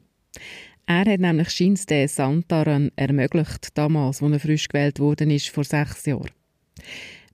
Er 0.87 1.01
hat 1.01 1.19
nämlich 1.19 1.51
Scheins 1.51 1.85
den 1.85 2.07
Santaran 2.07 2.93
ermöglicht, 2.95 3.77
damals, 3.77 4.23
als 4.23 4.33
er 4.33 4.39
frisch 4.39 4.69
gewählt 4.69 5.01
worden 5.01 5.33
ist, 5.33 5.49
vor 5.49 5.65
sechs 5.65 6.07
Jahren. 6.07 6.31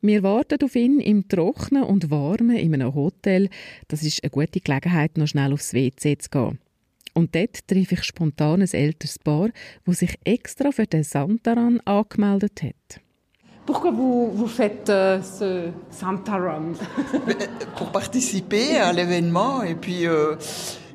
Wir 0.01 0.23
warten 0.23 0.65
auf 0.65 0.75
ihn 0.75 0.99
im 1.01 1.29
Trockenen 1.29 1.83
und 1.83 2.11
Warmen 2.11 2.57
in 2.57 2.73
einem 2.73 2.95
Hotel. 2.95 3.51
Das 3.89 4.03
ist 4.03 4.25
eine 4.25 4.31
gute 4.31 4.61
Gelegenheit, 4.61 5.19
noch 5.19 5.27
schnell 5.27 5.53
aufs 5.53 5.75
WC 5.75 6.17
zu 6.17 6.31
gehen. 6.31 6.59
Und 7.13 7.35
dort 7.35 7.69
treffe 7.69 7.97
ich 7.97 8.05
spontan 8.05 8.63
ein 8.63 8.73
älteres 8.73 9.19
Paar, 9.19 9.51
das 9.85 9.99
sich 9.99 10.15
extra 10.25 10.73
für 10.73 10.87
den 10.87 11.05
Santaran 11.05 11.79
angemeldet 11.81 12.63
hat. 12.63 13.03
Pourquoi 13.67 13.91
vous, 13.91 14.31
vous 14.33 14.47
faites 14.47 14.89
euh, 14.89 15.21
ce 15.21 15.71
Santaran 15.91 16.73
Pour 17.77 17.89
participer 17.91 18.77
à 18.79 18.93
l'événement 18.93 19.63
et 19.63 19.75
puis 19.75 20.07
euh, 20.07 20.37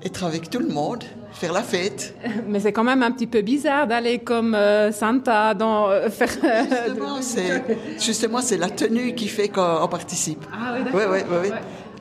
être 0.04 0.24
avec 0.24 0.50
tout 0.50 0.60
le 0.60 0.70
monde 0.70 1.04
faire 1.42 1.54
la 1.54 1.63
fête. 1.63 2.16
Mais 2.48 2.60
c'est 2.60 2.72
quand 2.72 2.84
même 2.84 3.04
un 3.04 3.12
petit 3.12 3.28
peu 3.28 3.42
bizarre 3.42 3.88
d'aller 3.88 4.20
comme 4.20 4.54
euh, 4.54 4.92
Santa 4.92 5.54
dans 5.54 5.90
euh, 5.90 6.10
faire. 6.10 6.30
Justement, 6.30 7.22
c'est 7.22 7.63
justement 8.00 8.42
c'est 8.42 8.58
la 8.58 8.70
tenue 8.70 9.16
qui 9.16 9.28
fait 9.28 9.50
qu'on 9.50 9.88
participe. 9.90 10.46
Ah 10.54 10.75
oui, 10.75 10.84
d'accord. 10.84 11.01
Oui, 11.12 11.20
oui, 11.30 11.38
oui. 11.44 11.50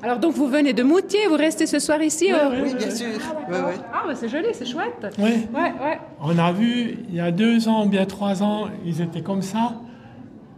Alors 0.03 0.19
donc 0.19 0.35
vous 0.35 0.47
venez 0.47 0.73
de 0.73 0.83
Moutier, 0.83 1.27
vous 1.29 1.37
restez 1.37 1.67
ce 1.67 1.79
soir 1.79 2.03
ici 2.03 2.29
Oui, 2.31 2.39
euh 2.41 2.63
oui, 2.65 2.75
bien 2.75 2.91
sûr. 2.91 3.07
Oui, 3.51 3.57
oui. 3.67 3.75
Ah 3.93 4.03
bah, 4.07 4.15
c'est 4.15 4.29
joli, 4.29 4.49
c'est 4.53 4.67
chouette. 4.67 5.07
Oui. 5.19 5.47
Ouais, 5.55 5.73
ouais. 5.83 5.99
On 6.23 6.39
a 6.39 6.53
vu, 6.53 6.99
il 7.09 7.15
y 7.15 7.21
a 7.21 7.31
deux 7.31 7.69
ans, 7.69 7.87
bien 7.87 8.07
trois 8.07 8.43
ans, 8.43 8.69
ils 8.85 9.01
étaient 9.01 9.23
comme 9.23 9.43
ça. 9.43 9.75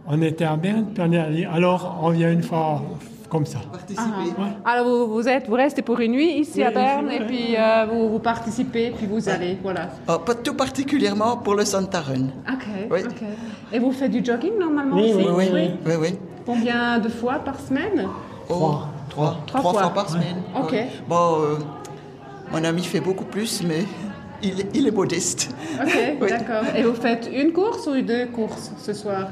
On 0.07 0.21
était 0.21 0.43
à 0.45 0.55
Berne, 0.55 0.87
puis 0.93 1.03
on 1.05 1.11
est 1.11 1.17
allé. 1.17 1.45
Alors, 1.45 1.99
on 2.01 2.09
vient 2.09 2.31
une 2.31 2.43
fois 2.43 2.81
comme 3.29 3.45
ça. 3.45 3.59
Participer. 3.71 4.03
Ouais. 4.37 4.49
Alors 4.65 4.85
vous, 4.85 5.13
vous 5.13 5.27
êtes, 5.27 5.47
vous 5.47 5.55
restez 5.55 5.81
pour 5.81 5.99
une 5.99 6.11
nuit 6.11 6.33
ici 6.39 6.57
Oui, 6.57 6.63
à 6.65 6.71
Berne 6.71 7.09
et 7.09 7.19
puis 7.25 7.55
euh, 7.57 7.85
vous, 7.91 8.09
vous 8.09 8.19
participez, 8.19 8.91
puis 8.95 9.07
vous 9.07 9.27
allez, 9.27 9.57
voilà. 9.63 9.89
Oh, 10.07 10.19
pas 10.19 10.35
tout 10.35 10.53
particulièrement 10.53 11.37
pour 11.37 11.55
le 11.55 11.65
Santa 11.65 12.01
Run. 12.01 12.25
Ok, 12.47 12.65
Oui. 12.91 12.99
ok. 13.05 13.23
Et 13.71 13.79
vous 13.79 13.91
faites 13.91 14.11
du 14.11 14.23
jogging 14.23 14.59
normalement 14.59 14.97
Oui, 14.97 15.13
aussi? 15.13 15.25
Oui, 15.25 15.31
oui, 15.35 15.49
Oui. 15.53 15.69
oui, 15.85 15.93
oui. 16.01 16.09
Combien 16.45 16.99
de 16.99 17.09
fois 17.09 17.35
par 17.39 17.59
semaine? 17.59 18.05
Oh, 18.49 18.53
Trois. 18.53 18.89
trois. 19.09 19.37
Trois 19.47 19.59
Trois 19.61 19.71
fois. 19.71 19.81
fois 19.83 19.93
par 19.93 20.09
semaine. 20.09 20.41
Ok. 20.61 20.75
Bon, 21.07 21.37
euh, 21.41 21.57
mon 22.51 22.63
ami 22.63 22.83
fait 22.83 22.99
beaucoup 22.99 23.25
plus, 23.25 23.63
mais 23.63 23.85
il, 24.43 24.63
il 24.75 24.85
est 24.87 24.91
modeste. 24.91 25.55
Ok, 25.81 25.91
Oui. 26.21 26.29
d'accord. 26.29 26.65
Et 26.75 26.83
vous 26.83 26.93
faites 26.93 27.27
une 27.33 27.51
course 27.51 27.87
ou 27.87 27.99
deux 28.01 28.27
courses 28.27 28.73
ce 28.77 28.93
soir? 28.93 29.29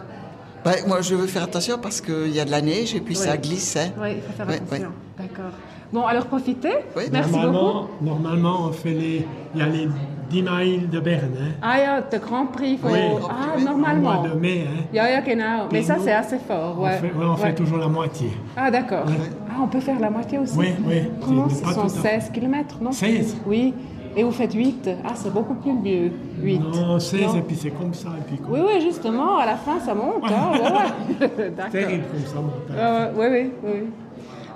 Ben, 0.64 0.76
moi, 0.88 1.02
je 1.02 1.16
veux 1.16 1.28
faire 1.28 1.44
attention 1.44 1.78
parce 1.82 2.02
qu'il 2.02 2.30
y 2.30 2.40
a 2.40 2.46
de 2.46 2.52
la 2.52 2.62
neige 2.62 2.94
et 2.96 3.00
puis 3.00 3.16
Oui. 3.18 3.24
ça 3.26 3.36
glisse. 3.38 3.76
Hein. 3.78 3.90
Oui, 4.00 4.10
il 4.18 4.22
faut 4.22 4.32
faire 4.34 4.46
Oui, 4.48 4.56
attention. 4.56 4.92
D'accord. 5.18 5.52
Bon, 5.92 6.06
alors 6.06 6.26
profitez. 6.28 6.76
Oui. 6.96 7.04
Merci 7.12 7.32
beaucoup. 7.32 7.44
normalement, 7.44 7.88
normalement, 8.02 8.58
on 8.68 8.72
fait 8.72 8.92
les, 8.94 9.28
il 9.56 9.60
y 9.60 9.64
a 9.64 9.68
les 9.68 9.88
10 10.30 10.44
miles 10.44 10.90
de 10.90 11.00
Berne. 11.02 11.32
Hein. 11.38 11.52
Ah 11.62 11.78
ja, 11.80 12.02
der 12.02 12.20
Grand 12.22 12.46
Prix. 12.46 12.78
Faut... 12.78 12.88
Oui. 12.90 13.00
Ah, 13.30 13.34
Oui. 13.58 13.64
Au 13.64 13.66
normalement. 13.66 14.22
mois 14.22 14.30
de 14.30 14.40
mai. 14.40 14.66
Hein. 14.68 14.84
Ja, 14.94 15.10
ja, 15.10 15.20
genau. 15.22 15.68
Mais 15.72 15.82
ça, 15.82 15.96
c'est 16.02 16.14
assez 16.14 16.38
fort. 16.38 16.78
On, 16.80 16.84
Ouais. 16.84 16.98
fait, 16.98 17.08
ouais, 17.08 17.26
on 17.26 17.36
fait 17.36 17.48
Ouais. 17.48 17.56
toujours 17.56 17.78
la 17.80 17.88
moitié. 17.88 18.30
Ah, 18.56 18.72
d'accord. 18.72 19.04
Ah, 19.50 19.54
on 19.64 19.68
peut 19.68 19.82
faire 19.82 20.00
la 20.00 20.10
moitié 20.10 20.38
aussi 20.40 20.58
Oui, 20.58 20.68
oui. 20.88 21.02
Comment 21.26 21.50
C'est 21.50 21.66
Ce 21.66 21.74
sont 21.74 21.82
tout 21.82 21.88
à 21.88 22.02
fait. 22.02 22.20
16 22.22 22.32
km, 22.34 22.76
non 22.82 22.92
16. 22.94 23.36
Oui. 23.46 23.74
Et 24.16 24.24
vous 24.24 24.32
faites 24.32 24.54
8 24.54 24.90
Ah, 25.06 25.14
c'est 25.16 25.32
beaucoup 25.34 25.56
plus 25.56 25.72
mieux. 25.74 26.12
8. 26.42 26.60
Non, 26.60 27.00
16 27.00 27.22
Non. 27.22 27.36
et 27.38 27.42
puis 27.44 27.56
c'est 27.56 27.72
comme 27.72 27.94
ça. 27.94 28.10
Et 28.20 28.24
puis 28.28 28.38
comme... 28.38 28.52
Oui, 28.54 28.60
oui, 28.66 28.82
justement, 28.82 29.38
à 29.38 29.46
la 29.46 29.56
fin, 29.56 29.80
ça 29.80 29.94
monte. 29.96 30.24
Hein? 30.26 30.52
Ouais, 30.52 31.28
ouais. 31.28 31.52
D'accord. 31.56 31.72
Terrible 31.72 32.04
comme 32.12 32.26
ça. 32.26 32.42
mon 32.42 32.52
père. 32.68 32.76
Euh, 32.78 33.14
oui, 33.16 33.26
oui, 33.32 33.52
oui. 33.64 33.88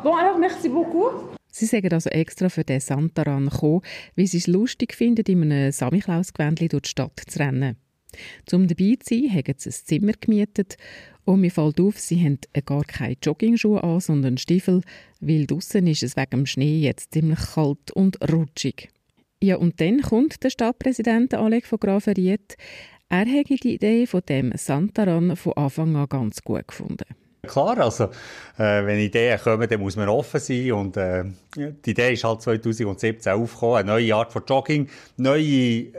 Bon, 0.03 0.15
alors, 0.15 0.37
merci 0.37 0.67
beaucoup. 0.69 1.05
Sie 1.51 1.65
sagen 1.67 1.93
also 1.93 2.09
extra 2.09 2.49
für 2.49 2.65
den 2.65 2.81
Santaran 2.81 3.45
gekommen, 3.45 3.79
weil 4.17 4.27
sie 4.27 4.39
es 4.39 4.47
lustig 4.47 4.93
finden, 4.93 5.23
in 5.25 5.41
einem 5.43 5.71
Samichlaus-Gewändchen 5.71 6.67
durch 6.67 6.81
die 6.83 6.89
Stadt 6.89 7.21
zu 7.25 7.39
rennen. 7.39 7.77
Zum 8.45 8.67
dabei 8.67 8.97
zu 8.99 9.15
sein, 9.15 9.29
haben 9.33 9.53
sie 9.57 9.69
ein 9.69 9.71
Zimmer 9.71 10.11
gemietet 10.19 10.75
und 11.23 11.39
mir 11.39 11.51
fällt 11.51 11.79
auf, 11.79 11.97
sie 11.97 12.21
haben 12.21 12.39
gar 12.65 12.83
keine 12.83 13.15
Joggingschuhe 13.23 13.81
an, 13.81 14.01
sondern 14.01 14.37
Stiefel, 14.37 14.81
weil 15.21 15.47
draussen 15.47 15.87
ist 15.87 16.03
es 16.03 16.17
wegen 16.17 16.29
dem 16.31 16.45
Schnee 16.45 16.79
jetzt 16.79 17.13
ziemlich 17.13 17.39
kalt 17.53 17.89
und 17.91 18.17
rutschig. 18.29 18.89
Ja, 19.43 19.57
und 19.57 19.79
dann 19.81 20.01
kommt 20.01 20.43
der 20.43 20.49
Stadtpräsident 20.49 21.33
Alec 21.33 21.65
von 21.65 21.79
Graferiet. 21.79 22.55
Er 23.09 23.25
hätte 23.25 23.55
die 23.55 23.75
Idee 23.75 24.07
von 24.07 24.21
dem 24.27 24.51
Santaran 24.55 25.35
von 25.35 25.53
Anfang 25.53 25.95
an 25.95 26.07
ganz 26.09 26.41
gut 26.41 26.67
gefunden. 26.67 27.05
Klar, 27.43 27.77
also 27.77 28.05
äh, 28.57 28.85
wenn 28.85 28.99
Ideen 28.99 29.39
kommen, 29.39 29.69
dann 29.69 29.79
muss 29.79 29.95
man 29.95 30.09
offen 30.09 30.39
sein 30.39 30.71
und 30.71 30.97
äh, 30.97 31.25
die 31.55 31.91
Idee 31.91 32.13
ist 32.13 32.23
halt 32.23 32.41
2017 32.41 33.33
aufgekommen, 33.33 33.77
eine 33.77 33.91
neue 33.91 34.15
Art 34.15 34.33
von 34.33 34.43
Jogging, 34.47 34.89
neue 35.17 35.91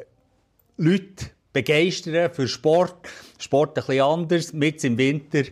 Leute 0.77 1.27
begeistern 1.53 2.31
für 2.33 2.49
Sport, 2.49 3.09
Sport 3.39 3.79
ein 3.79 3.87
bisschen 3.87 4.03
anders, 4.03 4.53
mit 4.53 4.83
im 4.85 4.99
Winter 4.99 5.43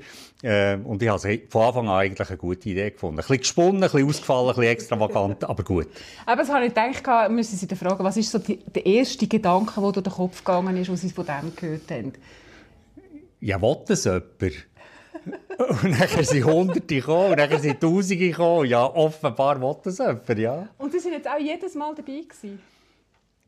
äh, 0.44 0.78
und 0.84 1.02
ich 1.02 1.08
habe 1.08 1.40
von 1.48 1.62
Anfang 1.62 1.88
an 1.88 1.94
eigentlich 1.94 2.28
eine 2.28 2.36
gute 2.36 2.68
Idee 2.68 2.90
gefunden. 2.90 3.16
Ein 3.16 3.22
bisschen 3.22 3.38
gesponnen, 3.38 3.82
ein 3.82 3.90
bisschen 3.90 4.06
ausgefallen, 4.06 4.48
ein 4.48 4.54
bisschen 4.54 4.72
extravagant, 4.72 5.44
aber 5.48 5.62
gut. 5.64 5.88
Aber 6.26 6.42
das 6.42 6.50
habe 6.50 6.66
ich 6.66 6.74
gedacht, 6.74 7.30
müssen 7.30 7.56
Sie 7.56 7.74
fragen, 7.74 8.04
was 8.04 8.16
ist 8.18 8.30
so 8.30 8.38
die, 8.38 8.58
der 8.58 8.84
erste 8.84 9.26
Gedanke, 9.26 9.80
der 9.80 9.92
durch 9.92 10.04
den 10.04 10.12
Kopf 10.12 10.44
gegangen 10.44 10.76
ist, 10.76 10.90
als 10.90 11.00
Sie 11.00 11.10
von 11.10 11.24
dem 11.24 11.56
gehört 11.56 11.90
haben? 11.90 12.12
Ja, 13.40 13.60
will 13.60 13.76
das 13.86 14.04
jemand? 14.04 14.32
und 15.82 16.00
dann 16.00 16.24
sind 16.24 16.44
Hunderte 16.44 16.94
gekommen, 16.96 17.30
und 17.30 17.38
dann 17.38 17.60
sind 17.60 17.80
Tausende 17.80 18.16
gekommen. 18.28 18.66
Ja, 18.66 18.84
offenbar 18.84 19.58
will 19.60 19.76
das 19.82 19.96
jemand, 19.96 20.38
ja. 20.38 20.68
Und 20.76 20.92
Sie 20.92 20.98
sind 20.98 21.12
jetzt 21.12 21.28
auch 21.28 21.38
jedes 21.38 21.74
Mal 21.74 21.94
dabei 21.94 22.20
gewesen? 22.20 22.60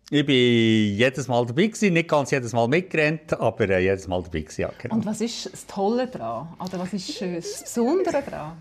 Ich 0.08 0.24
bin 0.24 0.96
jedes 0.96 1.26
Mal 1.26 1.44
dabei 1.44 1.66
gewesen, 1.66 1.94
nicht 1.94 2.08
ganz 2.08 2.30
jedes 2.30 2.52
Mal 2.52 2.68
mitgerannt, 2.68 3.32
aber 3.40 3.68
äh, 3.70 3.80
jedes 3.80 4.06
Mal 4.06 4.22
dabei 4.22 4.40
gewesen, 4.42 4.60
ja, 4.60 4.70
genau. 4.78 4.94
Und 4.94 5.04
was 5.04 5.20
ist 5.20 5.52
das 5.52 5.66
Tolle 5.66 6.06
daran? 6.06 6.54
Oder 6.64 6.78
was 6.78 6.92
ist 6.92 7.20
äh, 7.22 7.34
das 7.36 7.62
Besondere 7.64 8.22
daran? 8.22 8.56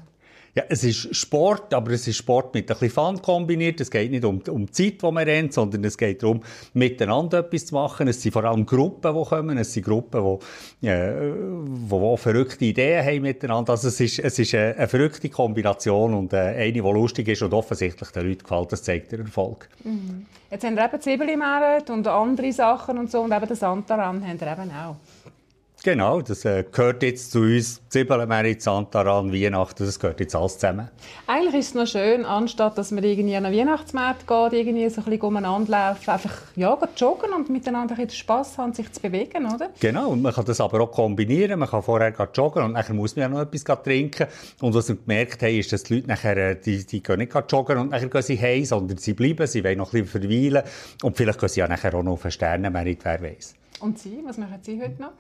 Ja, 0.58 0.64
es 0.70 0.86
ist 0.86 1.14
Sport, 1.14 1.74
aber 1.74 1.92
es 1.92 2.08
ist 2.08 2.16
Sport 2.16 2.54
mit 2.54 2.72
ein 2.72 2.78
bisschen 2.78 2.90
Fun 2.90 3.22
kombiniert. 3.22 3.82
Es 3.82 3.92
geht 3.92 4.10
nicht 4.10 4.24
um, 4.24 4.42
um 4.48 4.66
die 4.66 4.72
Zeit, 4.72 5.02
die 5.02 5.12
man 5.12 5.26
rennt, 5.26 5.52
sondern 5.52 5.84
es 5.84 5.98
geht 5.98 6.24
darum, 6.24 6.42
miteinander 6.74 7.40
etwas 7.40 7.66
zu 7.66 7.76
machen. 7.76 8.08
Es 8.08 8.22
sind 8.22 8.32
vor 8.32 8.46
allem 8.46 8.66
Gruppen, 8.66 9.14
die 9.14 9.24
kommen. 9.26 9.58
Es 9.58 9.74
sind 9.74 9.84
Gruppen, 9.84 10.40
die, 10.82 10.88
äh, 10.88 11.34
die, 11.92 12.18
verrückte 12.18 12.64
Ideen 12.64 13.06
haben 13.06 13.22
miteinander. 13.24 13.74
Also 13.74 13.90
es 13.90 14.00
ist, 14.00 14.20
es 14.20 14.40
ist 14.40 14.56
eine, 14.56 14.78
eine 14.78 14.88
verrückte 14.88 15.28
Kombination 15.28 16.14
und 16.14 16.32
äh, 16.32 16.38
eine, 16.38 16.72
die 16.72 16.80
lustig 16.80 17.28
ist 17.28 17.42
und 17.42 17.54
offensichtlich 17.54 18.12
den 18.12 18.26
Leuten 18.26 18.44
gefällt. 18.44 18.72
Das 18.72 18.82
zeigt 18.82 19.12
der 19.12 19.20
Erfolg. 19.20 19.68
Jetzt 20.50 20.64
haben 20.64 20.78
wir 20.78 20.86
eben 20.86 21.02
Zwiebeln 21.02 21.42
und 21.90 22.08
andere 22.08 22.54
Sachen 22.54 22.98
und 22.98 23.12
so 23.12 23.20
und 23.20 23.34
eben 23.34 23.46
den 23.46 23.58
Santaran 23.58 24.26
haben 24.26 24.40
wir 24.40 24.52
eben 24.54 24.72
auch. 24.72 24.96
Genau, 25.86 26.20
das 26.20 26.46
äh, 26.46 26.64
gehört 26.72 27.04
jetzt 27.04 27.30
zu 27.30 27.42
uns. 27.42 27.80
Zwiebelmerit, 27.90 28.60
Santaran, 28.60 29.32
Weihnachten, 29.32 29.86
das 29.86 30.00
gehört 30.00 30.20
jetzt 30.20 30.36
alles 30.36 30.58
zusammen. 30.58 30.90
Eigentlich 31.28 31.54
ist 31.54 31.68
es 31.68 31.74
noch 31.76 31.86
schön, 31.86 32.26
anstatt 32.26 32.76
dass 32.80 32.90
man 32.90 33.04
irgendwie 33.04 33.36
an 33.36 33.46
einen 33.46 33.56
Weihnachtsmarkt 33.56 34.26
geht, 34.26 34.54
irgendwie 34.54 34.90
so 34.90 35.02
ein 35.02 35.06
bisschen 35.06 35.22
umeinander 35.22 35.70
laufen, 35.70 36.10
einfach 36.10 36.34
ja, 36.56 36.76
joggen 36.98 37.34
und 37.34 37.52
miteinander 37.52 37.94
ein 37.94 38.04
bisschen 38.04 38.20
Spass 38.20 38.58
haben, 38.58 38.74
sich 38.74 38.92
zu 38.94 39.00
bewegen, 39.00 39.46
oder? 39.46 39.70
Genau, 39.80 40.10
und 40.10 40.24
man 40.24 40.34
kann 40.34 40.46
das 40.46 40.60
aber 40.60 40.82
auch 40.82 40.92
kombinieren. 40.92 41.60
Man 41.60 41.70
kann 41.70 41.84
vorher 41.84 42.12
joggen 42.34 42.64
und 42.64 42.72
nachher 42.72 42.96
muss 42.96 43.16
man 43.16 43.22
ja 43.22 43.30
noch 43.30 43.42
etwas 43.42 43.84
trinken. 43.84 44.26
Und 44.62 44.74
was 44.74 44.90
wir 44.90 44.96
gemerkt 44.96 45.44
haben, 45.44 45.54
ist, 45.54 45.72
dass 45.72 45.84
die 45.84 45.98
Leute 45.98 46.08
nachher, 46.08 46.36
äh, 46.36 46.60
die, 46.60 46.84
die 46.84 47.04
gehen 47.04 47.20
nicht 47.20 47.32
joggen 47.52 47.78
und 47.78 47.92
nachher 47.92 48.10
gehen 48.10 48.24
sie 48.24 48.42
heim, 48.42 48.66
sondern 48.66 48.98
sie 48.98 49.14
bleiben, 49.14 49.46
sie 49.46 49.64
wollen 49.64 49.78
noch 49.78 49.94
ein 49.94 50.02
bisschen 50.02 50.20
verweilen. 50.24 50.64
Und 51.04 51.16
vielleicht 51.16 51.40
gehen 51.40 51.50
sie 51.50 51.60
ja 51.60 51.68
nachher 51.68 51.94
auch 51.94 52.02
noch 52.02 52.14
auf 52.14 52.26
einen 52.26 52.32
Sternenmerit, 52.32 53.06
wer 53.06 53.22
weiß. 53.22 53.54
Und 53.82 54.00
Sie, 54.00 54.22
was 54.26 54.38
machen 54.38 54.60
Sie 54.62 54.82
heute 54.82 55.02
noch? 55.02 55.12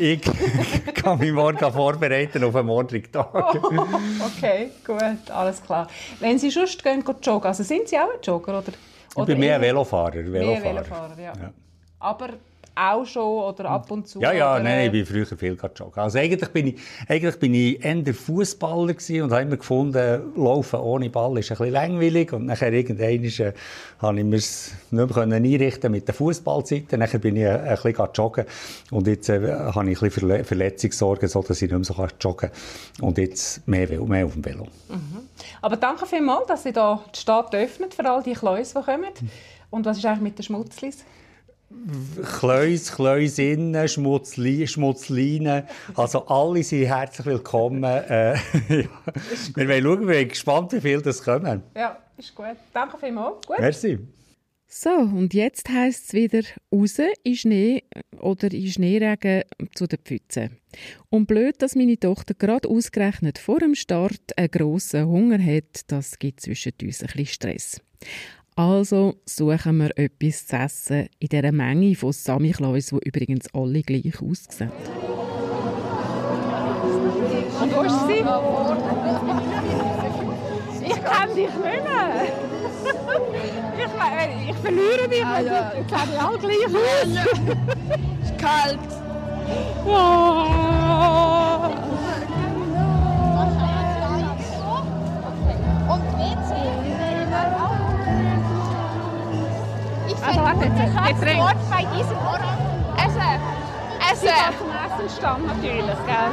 Ich 0.00 0.20
kann 0.94 1.18
mich 1.18 1.32
morgen 1.32 1.58
vorbereiten 1.72 2.42
auf 2.44 2.56
einen 2.56 2.66
morgigen 2.66 3.12
Tag. 3.12 3.34
Okay, 4.24 4.70
gut, 4.86 5.30
alles 5.30 5.62
klar. 5.62 5.86
Wenn 6.18 6.38
Sie 6.38 6.50
sonst 6.50 6.82
gehen, 6.82 7.04
gehen 7.04 7.16
joggen, 7.22 7.46
also 7.48 7.62
sind 7.62 7.86
Sie 7.88 7.98
auch 7.98 8.04
ein 8.14 8.20
Jogger? 8.22 8.58
Oder, 8.58 8.68
Ich 9.10 9.16
oder 9.16 9.26
bin 9.26 9.38
mehr 9.40 9.52
eher- 9.56 9.60
Velofahrer. 9.60 10.14
Mehr 10.22 10.40
Velofahrer. 10.40 10.74
Velofahrer, 10.74 11.18
ja. 11.20 11.32
Ja. 11.40 11.52
Aber 12.00 12.28
auch 12.78 13.04
schon 13.04 13.22
oder 13.22 13.66
ab 13.66 13.90
und 13.90 14.06
zu? 14.06 14.20
Ja, 14.20 14.32
ja, 14.32 14.54
oder, 14.54 14.62
nein, 14.62 14.78
äh, 14.78 14.86
ich 14.86 14.92
bin 14.92 15.06
früher 15.06 15.26
viel 15.26 15.56
joggen. 15.56 16.02
Also 16.02 16.18
eigentlich 16.18 16.50
bin 16.50 16.68
ich, 16.68 16.80
eigentlich 17.08 17.38
bin 17.38 17.54
ich 17.54 17.84
eher 17.84 18.14
Fußballer 18.14 18.94
und 18.94 19.32
habe 19.32 19.42
immer 19.42 19.56
gefunden, 19.56 20.32
Laufen 20.36 20.80
ohne 20.80 21.10
Ball 21.10 21.38
ist 21.38 21.50
ein 21.50 21.58
bisschen 21.58 21.72
langweilig 21.72 22.32
und 22.32 22.46
nachher 22.46 22.72
irgendwann 22.72 23.24
äh, 23.24 23.52
habe 24.00 24.18
ich 24.18 24.24
mir 24.24 24.36
es 24.36 24.72
nicht 24.90 25.16
mehr 25.16 25.24
einrichten 25.24 25.92
mit 25.92 26.06
den 26.06 26.14
Fußballzeiten. 26.14 26.98
Nachher 26.98 27.18
bin 27.18 27.36
ich 27.36 27.42
äh, 27.42 27.50
ein 27.50 27.76
bisschen 27.82 28.08
joggen 28.14 28.44
und 28.90 29.06
jetzt 29.06 29.28
äh, 29.28 29.40
habe 29.40 29.90
ich 29.90 30.00
ein 30.00 30.08
bisschen 30.08 30.10
Verle 30.10 30.44
Verletzungssorgen, 30.44 31.28
so 31.28 31.42
dass 31.42 31.60
ich 31.62 31.70
nicht 31.70 31.72
mehr 31.72 31.84
so 31.84 31.94
kann 31.94 32.10
joggen 32.20 32.50
kann 32.50 33.06
und 33.06 33.18
jetzt 33.18 33.66
mehr, 33.66 33.88
mehr 34.00 34.26
auf 34.26 34.32
dem 34.32 34.44
Velo. 34.44 34.66
Aber 35.60 35.76
danke 35.76 36.06
vielmals, 36.06 36.46
dass 36.46 36.62
Sie 36.62 36.72
da 36.72 37.04
die 37.14 37.18
Stadt 37.18 37.54
öffnen 37.54 37.90
für 37.90 38.08
all 38.08 38.22
die 38.22 38.32
Kleus, 38.32 38.74
die 38.74 38.80
kommen. 38.80 39.10
Und 39.70 39.84
was 39.84 39.98
ist 39.98 40.06
eigentlich 40.06 40.20
mit 40.20 40.38
den 40.38 40.44
Schmutzlis? 40.44 41.04
Kleus, 42.22 42.92
Kleusinnen, 42.92 43.88
Schmutzli, 43.88 44.66
Schmutzline. 44.66 45.66
Also 45.94 46.26
alle 46.26 46.62
sind 46.62 46.86
herzlich 46.86 47.26
willkommen. 47.26 47.84
Äh, 47.84 48.34
ja. 48.68 48.88
Wir 49.54 49.68
wollen 49.68 49.82
schauen, 49.84 50.08
wir 50.08 50.14
sind 50.14 50.28
gespannt, 50.30 50.72
wie 50.72 50.80
viele 50.80 51.02
das 51.02 51.22
kommen. 51.22 51.62
Ja, 51.76 51.98
ist 52.16 52.34
gut. 52.34 52.56
Danke 52.72 52.96
vielmals. 52.96 53.46
Gut. 53.46 53.58
Merci. 53.58 53.98
So, 54.70 54.90
und 54.90 55.32
jetzt 55.32 55.68
heisst 55.68 56.08
es 56.08 56.12
wieder 56.12 56.42
raus 56.72 56.98
in 57.22 57.36
Schnee 57.36 57.84
oder 58.20 58.52
in 58.52 58.66
Schneeregen 58.66 59.42
zu 59.74 59.86
den 59.86 59.98
Pfützen. 59.98 60.58
Und 61.08 61.26
blöd, 61.26 61.60
dass 61.62 61.74
meine 61.74 61.98
Tochter 61.98 62.34
gerade 62.34 62.68
ausgerechnet 62.68 63.38
vor 63.38 63.58
dem 63.60 63.74
Start 63.74 64.36
einen 64.36 64.50
grossen 64.50 65.06
Hunger 65.06 65.42
hat, 65.42 65.90
das 65.90 66.18
gibt 66.18 66.40
zwischen 66.40 66.72
uns 66.82 67.00
ein 67.00 67.06
bisschen 67.06 67.26
Stress. 67.26 67.80
Also 68.58 69.14
suchen 69.24 69.76
wir 69.76 69.96
etwas 69.96 70.48
zu 70.48 70.56
essen 70.56 71.08
in 71.20 71.28
dieser 71.28 71.52
Menge 71.52 71.94
von 71.94 72.10
Samichlaus, 72.10 72.86
die 72.86 72.98
übrigens 73.06 73.46
alle 73.54 73.82
gleich 73.82 74.20
aussehen. 74.20 74.72
Und 77.62 77.72
wo 77.72 77.82
ist 77.82 78.06
sie? 78.08 78.24
Ich 80.86 81.04
kenne 81.04 81.34
dich 81.36 81.46
nicht 81.46 81.62
mehr. 81.62 82.26
Ich, 83.78 83.84
äh, 83.84 84.50
ich 84.50 84.56
verliere 84.56 85.08
dich, 85.08 85.24
ah, 85.24 85.40
ja. 85.40 85.72
ich 85.80 85.86
kenne 85.86 86.10
dich 86.10 86.20
alle 86.20 86.38
gleich 86.38 86.66
aus. 86.66 87.06
ist 88.24 88.38
kalt. 88.38 88.78
Oh. 89.86 91.37
Ich 100.30 100.38
Also 100.38 100.60
Getränk. 100.60 101.40
Wort 101.40 101.70
bei 101.70 101.84
diesem 101.96 102.18
Ort. 102.18 102.42
Essen. 102.98 103.40
Sie 104.20 104.26
Essen. 104.26 104.36
geht 104.36 104.58
zum 104.58 104.70
Essenstand 104.70 105.46
natürlich, 105.46 106.00
gell? 106.06 106.30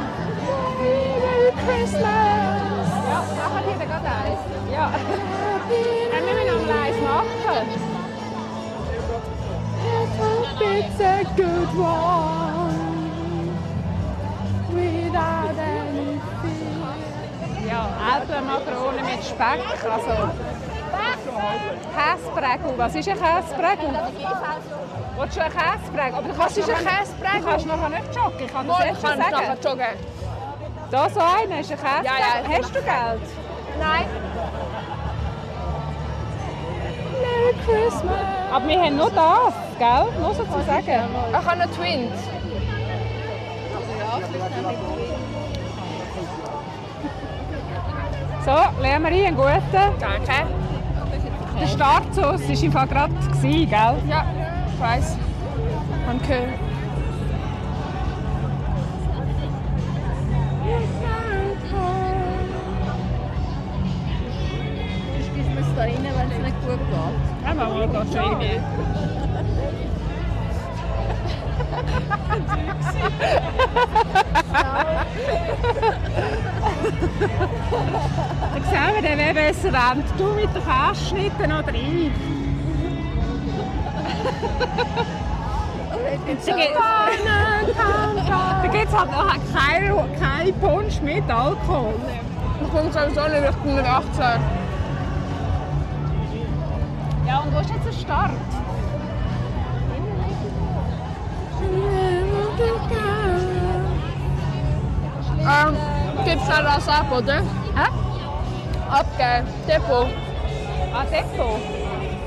Merry 1.22 1.52
Christmas! 1.64 2.02
Ja, 3.08 3.18
machen 3.36 3.62
die 3.66 3.78
da 3.78 3.84
gerade 3.84 4.06
eins? 4.06 4.40
Ja. 4.70 4.90
Dann 6.12 6.24
müssen 6.24 6.36
wir 6.36 6.52
noch 6.52 6.82
eins 6.82 7.00
machen. 7.00 7.66
It's 10.58 11.00
a 11.00 11.24
good 11.36 11.72
one. 11.78 12.76
Without 14.72 15.58
any 15.58 16.20
fear. 16.42 17.68
Ja, 17.68 17.88
Alpenmakrone 18.12 19.02
mit 19.02 19.24
Speck, 19.24 19.62
also... 19.90 20.55
Käseprägel. 21.36 22.78
Was 22.78 22.94
ist 22.94 23.08
ein 23.08 23.16
Käseprägel? 23.18 24.00
Willst 25.18 25.36
du 25.36 25.40
einen 25.40 25.52
Käseprägel? 25.54 26.14
Aber 26.14 26.38
Was 26.38 26.56
ist 26.56 26.70
ein 26.70 26.76
Käseprägel? 26.76 27.40
Du 27.40 27.46
kannst 27.46 27.66
nachher 27.66 27.88
nicht 27.88 28.16
joggen, 28.16 28.40
ich 28.46 28.52
kann 28.52 28.68
das 28.68 28.84
jetzt 28.84 29.00
schon 29.00 29.16
sagen. 29.16 29.58
joggen. 29.64 29.86
Da 30.90 31.10
so 31.10 31.20
einer 31.20 31.60
ist 31.60 31.72
ein 31.72 31.78
Käseprägel. 31.78 32.04
Ja, 32.04 32.12
ja, 32.18 32.58
Hast 32.58 32.74
du 32.74 32.82
Geld? 32.82 33.22
Nein. 33.80 34.06
Merry 37.22 37.54
Christmas. 37.64 38.16
Aber 38.52 38.68
wir 38.68 38.80
haben 38.80 38.96
nur 38.96 39.10
das, 39.10 39.54
gell? 39.78 40.06
Nur 40.20 40.34
so 40.34 40.44
zu 40.44 40.62
sagen. 40.64 41.08
Ich 41.30 41.46
habe 41.46 41.58
noch 41.58 41.70
Twins. 41.76 42.12
So, 48.44 48.80
lernen 48.80 49.04
wir 49.04 49.10
ein, 49.10 49.26
einen 49.26 49.36
guten. 49.36 49.98
Danke. 49.98 50.65
Der 51.60 51.66
Startschuss 51.68 52.48
war 52.48 52.62
im 52.62 52.72
Fall 52.72 52.86
gerade, 52.86 53.14
gewesen, 53.14 53.70
gell? 53.70 53.94
Ja, 54.08 54.24
ich 54.68 54.80
weiß. 54.80 55.16
Danke. 56.06 56.48
Sonst 65.12 65.36
müssen 65.36 65.54
wir 65.54 65.62
da 65.74 65.82
rein, 65.82 65.92
wenn 66.04 66.30
es 66.30 66.38
nicht 66.44 66.60
gut 66.60 66.78
geht. 66.78 66.96
Ja, 67.44 67.50
aber 67.50 67.74
wir 67.80 67.86
gehen 67.86 68.06
schon 68.12 68.22
irgendwie. 68.22 68.60
Dann 74.32 74.45
sehen 77.70 78.94
wir, 78.94 79.02
dann, 79.02 79.18
wer 79.18 79.34
besser 79.34 79.68
rennt. 79.68 80.06
Du 80.18 80.32
mit 80.34 80.48
den 80.54 80.62
Käseschnitten 80.62 81.52
oder 81.52 81.74
ich? 81.74 82.10
Da 86.26 86.32
gibt 88.68 88.88
es 88.88 88.96
halt 88.96 89.10
nachher 89.10 89.40
keinen 89.54 90.20
kein 90.20 90.52
Punsch 90.60 91.00
mit 91.00 91.28
Alkohol. 91.30 91.94
Ich 92.60 92.68
bin 92.68 92.92
sowieso 92.92 93.22
nicht, 93.28 93.50
ich 93.50 93.56
bin 93.56 93.74
nicht 93.74 93.88
18. 93.88 94.40
Ja, 97.26 97.38
und 97.40 97.54
wo 97.54 97.60
ist 97.60 97.70
jetzt 97.70 97.86
der 97.86 97.92
Start? 97.92 98.30
Ähm, 105.48 105.76
gibst 106.24 106.48
du 106.48 106.62
das 106.62 106.88
ab, 106.88 107.12
oder? 107.12 107.42
Abgeben. 108.90 109.46
Depot. 109.66 110.06
Ah, 110.94 111.04
Deko? 111.10 111.58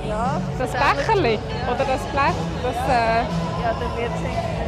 Ja. 0.07 0.41
Das 0.57 0.71
Becherli? 0.71 1.39
Oder 1.67 1.85
das 1.85 2.01
Blech? 2.11 2.37
Das, 2.63 2.75
äh, 2.89 3.23
Ja, 3.63 3.73
dann 3.79 3.97
wird 3.97 4.11
es 4.15 4.21
irgendwie 4.21 4.59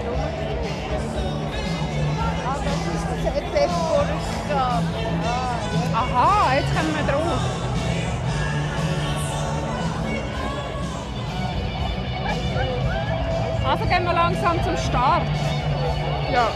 Ah, 2.47 2.56
das 2.63 2.80
ist 2.95 3.06
das 3.10 3.21
Depot-Rückgabe. 3.51 4.84
aha, 5.93 6.54
jetzt 6.56 6.75
kommen 6.75 6.95
wir 6.95 7.13
drauf. 7.13 7.39
Also 13.67 13.86
gehen 13.86 14.04
wir 14.04 14.13
langsam 14.13 14.63
zum 14.63 14.75
Start. 14.77 15.23
Ja. 16.34 16.47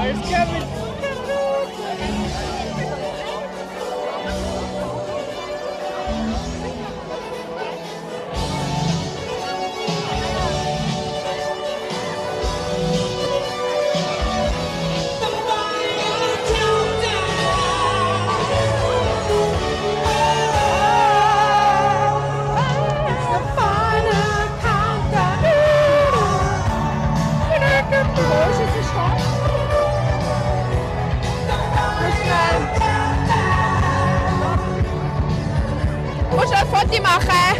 Wo 0.00 0.06
Foto 37.00 37.02
machen? 37.02 37.56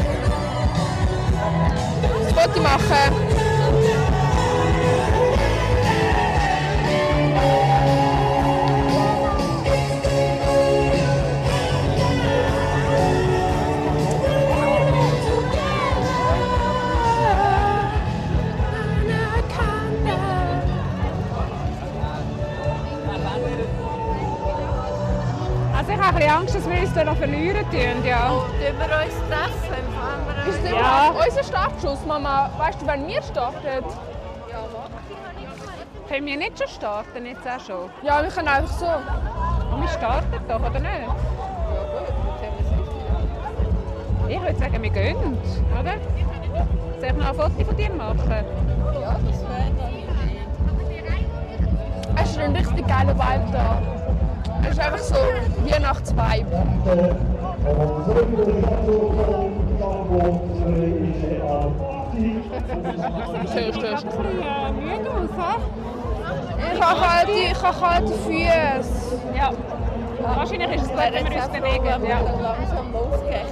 Ein 2.26 2.34
Foto 2.34 2.60
machen. 2.60 3.29
Wir 26.70 26.80
uns 26.82 26.94
da 26.94 27.04
noch 27.04 27.16
verlieren 27.16 27.64
tun, 27.70 28.04
ja. 28.04 28.28
Tun 28.28 28.48
wir 28.60 28.70
uns 28.70 29.14
treffen? 29.28 29.84
Fahren 29.94 30.20
wir 30.26 30.52
Ist 30.52 30.60
uns- 30.60 30.70
das 30.70 30.72
Ja. 30.72 31.12
unser 31.26 31.44
Startschuss, 31.44 32.06
Mama? 32.06 32.50
Weißt 32.58 32.80
du, 32.82 32.86
wenn 32.86 33.06
wir 33.06 33.22
starten? 33.22 33.84
Können 36.08 36.26
wir 36.26 36.36
nicht 36.38 36.58
schon 36.58 36.68
starten, 36.68 37.24
jetzt 37.24 37.46
auch 37.46 37.60
schon? 37.64 37.90
Ja, 38.02 38.20
wir 38.22 38.30
können 38.30 38.48
einfach 38.48 38.72
so. 38.76 38.86
Und 38.86 39.82
wir 39.82 39.88
starten 39.88 40.40
doch, 40.48 40.58
oder 40.60 40.80
nicht? 40.80 40.90
Ich 44.28 44.40
würde 44.40 44.56
sagen, 44.58 44.82
wir 44.82 44.90
gehen, 44.90 45.38
oder? 45.78 45.94
Soll 47.00 47.08
ich 47.08 47.12
noch 47.14 47.28
ein 47.28 47.34
Foto 47.34 47.64
von 47.64 47.76
dir 47.76 47.90
machen? 47.90 48.30
Ja, 49.00 49.16
das 49.26 49.40
wäre 49.42 49.70
dann 49.76 49.90
du 52.16 52.22
ist 52.30 52.38
ein 52.38 52.56
richtig 52.56 52.86
geiler 52.86 53.14
Vibe 53.14 53.52
da. 53.52 53.78
Ist 54.70 54.78
einfach 54.78 54.98
so 54.98 55.14
Weihnachtsvibe. 55.64 56.64
Müde 64.80 65.10
aus, 65.10 65.30
hä? 65.36 65.52
Ich 66.72 66.80
habe 66.80 67.00
kalte, 67.00 67.32
ich 67.32 67.62
habe 67.62 67.80
kalte 67.80 68.12
Füße. 68.12 69.20
Ja. 69.36 69.50
Wahrscheinlich 70.22 70.70
ist 70.76 70.82
es 70.82 70.88
gut, 70.88 70.98
wenn 70.98 71.30
wir 71.30 71.36
uns 71.36 71.48
bewegen. 71.48 72.06
Ja. 72.06 72.20
langsam 72.40 72.92
losgehen. 72.92 73.46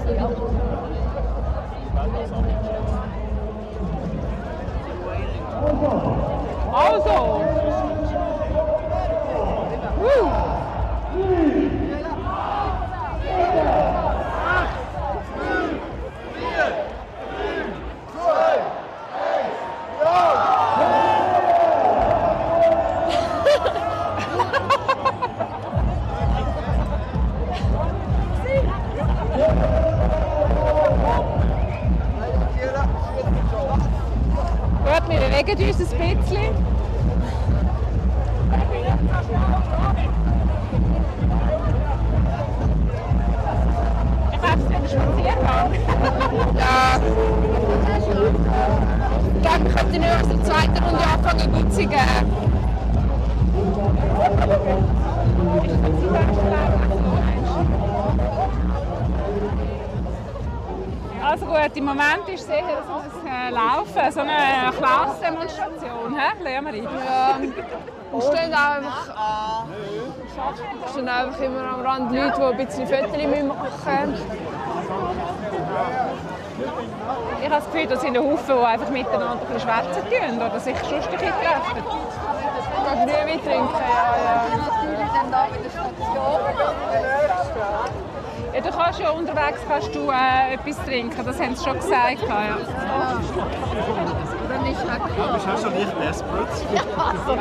Also. 6.72 7.97
Bisschen 72.68 72.86
Fotos 72.86 73.48
machen. 73.48 74.14
Ich 77.40 77.44
habe 77.44 77.54
das 77.54 77.64
Gefühl, 77.66 77.86
das 77.86 78.00
sind 78.00 78.18
Haufen, 78.18 78.44
die 78.46 78.64
einfach 78.64 78.90
miteinander 78.90 79.46
ein 79.50 79.60
schwätzen 79.60 80.02
tun 80.10 80.42
oder 80.42 80.60
sich 80.60 80.76
sonst 80.76 80.92
ein 80.92 81.12
bisschen 81.12 81.32
treffen. 81.32 81.82
Du 81.84 83.12
Rüebli 83.12 83.38
trinken? 83.38 83.74
Ja, 83.74 84.16
ja. 84.24 84.46
Ja, 88.54 88.60
du 88.60 88.70
kannst 88.70 88.98
ja 88.98 89.10
unterwegs 89.10 89.60
kannst 89.68 89.94
du, 89.94 90.10
äh, 90.10 90.54
etwas 90.54 90.76
trinken, 90.84 91.24
das 91.24 91.40
haben 91.40 91.54
sie 91.54 91.64
schon 91.64 91.76
gesagt. 91.78 92.22
Ja. 92.22 92.56
Dann 94.48 94.66
ist 94.66 94.90
halt 94.90 95.14
klar. 95.14 95.32
Bist 95.34 95.46
du 95.46 95.58
schon 95.62 95.74
nicht 95.74 95.92
desperate? 96.00 96.50
Achtung. 96.96 97.36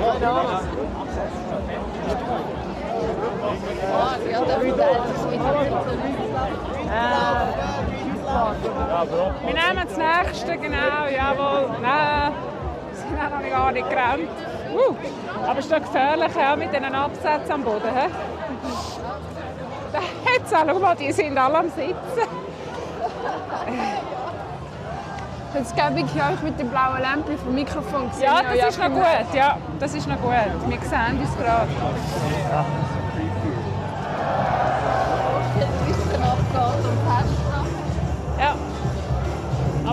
Ja, 0.00 0.14
dann 0.20 0.34
verteilt 2.04 2.50
sich 2.50 2.60
wieder. 3.52 3.71
Wir 9.44 9.54
nehmen 9.54 9.88
das 9.88 9.96
nächste, 9.96 10.56
genau, 10.56 11.06
jawohl. 11.10 11.70
Nein, 11.80 12.32
sind 12.92 13.18
auch 13.18 13.30
noch 13.40 13.50
gar 13.50 13.72
nicht 13.72 13.90
gerannt. 13.90 14.28
Uh, 14.72 14.94
aber 15.46 15.58
es 15.58 15.66
ist 15.66 15.72
doch 15.72 15.80
gefährlich 15.80 16.34
ja, 16.34 16.56
mit 16.56 16.72
diesen 16.72 16.94
Absätzen 16.94 17.52
am 17.52 17.62
Boden. 17.62 17.90
He? 17.94 18.08
Jetzt, 20.34 20.54
schau 20.54 20.78
mal, 20.78 20.96
die 20.96 21.12
sind 21.12 21.36
alle 21.36 21.58
am 21.58 21.68
Sitzen. 21.68 21.96
Jetzt 25.54 25.76
gebe 25.76 26.00
ich 26.00 26.14
euch 26.14 26.42
mit 26.42 26.58
dem 26.58 26.70
blauen 26.70 27.00
Lämpchen 27.00 27.38
vom 27.38 27.54
Mikrofon. 27.54 28.10
Ja, 28.20 28.40
das 28.42 28.70
ist 28.70 28.78
noch 28.78 28.88
gut. 28.90 29.34
Ja, 29.34 29.58
das 29.78 29.94
ist 29.94 30.08
noch 30.08 30.20
gut. 30.20 30.32
Wir 30.66 30.80
sehen 30.80 31.20
uns 31.20 31.36
gerade. 31.36 31.68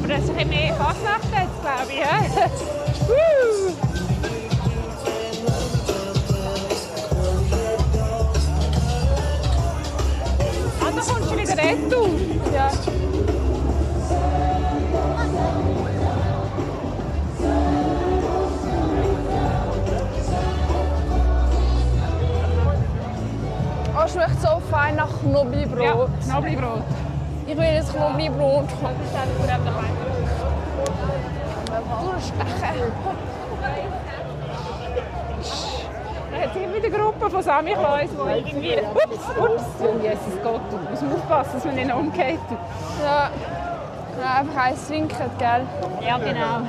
Aber 0.09 0.17
das 0.17 0.23
ist 0.23 0.31
ein 0.31 0.37
bisschen 0.37 0.49
mehr 0.49 0.73
Fasnacht 0.73 1.23
jetzt, 1.31 1.61
glaube 1.61 1.91
ich. 1.91 3.83
Samichlaus, 37.49 38.09
die 38.11 38.37
irgendwie... 38.37 38.77
Ups, 38.77 39.25
ups. 39.39 39.63
Oh, 39.81 39.97
Jesus 40.03 40.37
Gott, 40.43 40.61
du 40.69 40.77
musst 40.77 41.03
aufpassen, 41.03 41.53
dass 41.55 41.65
man 41.65 41.73
nicht 41.75 41.91
umgeht. 41.91 42.39
Ja. 43.03 43.31
ja. 44.21 44.33
Einfach 44.35 44.65
eins 44.65 44.87
trinken, 44.87 45.31
gell? 45.39 45.65
Ja, 46.05 46.19
genau. 46.19 46.59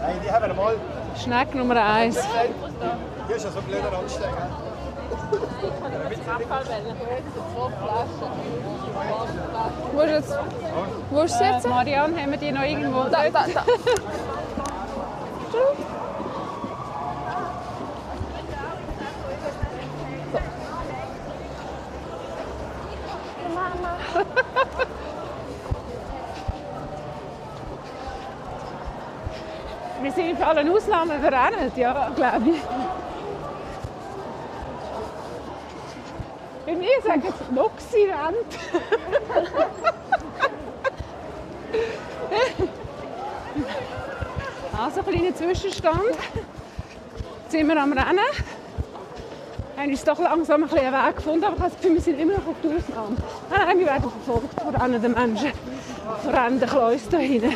Nein, 0.00 0.20
die 0.24 0.30
haben 0.30 0.46
wir 0.46 0.54
mal. 0.54 0.76
Schneck 1.20 1.52
Nummer 1.56 1.84
eins. 1.84 2.20
Hier 3.26 3.36
ist 3.36 3.46
ja 3.46 3.50
so 3.50 3.60
blöd 3.62 3.82
anstehen. 3.82 4.30
Wo 9.92 10.00
ist 10.02 10.10
jetzt? 10.10 10.38
Wo 11.10 11.20
ist 11.22 11.40
jetzt? 11.40 11.68
Marianne, 11.68 12.22
haben 12.22 12.30
wir 12.30 12.38
die 12.38 12.52
noch 12.52 12.62
irgendwo 12.62 13.02
Da, 13.10 13.28
da, 13.28 13.44
da. 13.52 13.64
sind 30.16 30.36
für 30.38 30.46
alle 30.46 30.68
Ausnahmen 30.72 31.20
verrennt, 31.20 31.76
ja, 31.76 32.10
glaube 32.16 32.50
ich. 32.50 32.60
Bei 36.64 36.74
mir 36.74 37.00
sagen 37.04 37.22
sie 37.22 37.54
Noxi 37.54 38.06
rennt. 38.06 38.58
also 44.82 45.00
ein 45.00 45.06
kleiner 45.06 45.34
Zwischenstand. 45.34 46.00
Jetzt 47.42 47.52
sind 47.52 47.68
wir 47.68 47.80
am 47.80 47.92
Rennen. 47.92 48.18
Haben 49.76 49.90
uns 49.90 50.02
doch 50.02 50.18
langsam 50.18 50.64
ein 50.64 50.70
bisschen 50.70 50.92
Weg 50.92 51.16
gefunden, 51.16 51.44
aber 51.44 51.56
ich 51.56 51.60
habe 51.62 51.70
das 51.70 51.78
Gefühl, 51.80 51.94
wir 51.94 52.00
sind 52.00 52.18
immer 52.18 52.32
noch 52.32 52.46
auf 52.48 52.56
der 52.64 52.70
Ausnahme. 52.76 53.16
Nein, 53.50 53.60
nein, 53.66 53.78
wir 53.78 53.86
werden 53.86 54.10
verfolgt 54.10 54.60
von 54.60 54.74
anderen 54.74 55.12
Menschen. 55.12 55.52
Von 56.24 56.34
rennen 56.34 56.60
Kleus 56.60 57.08
da 57.10 57.18
hinten. 57.18 57.54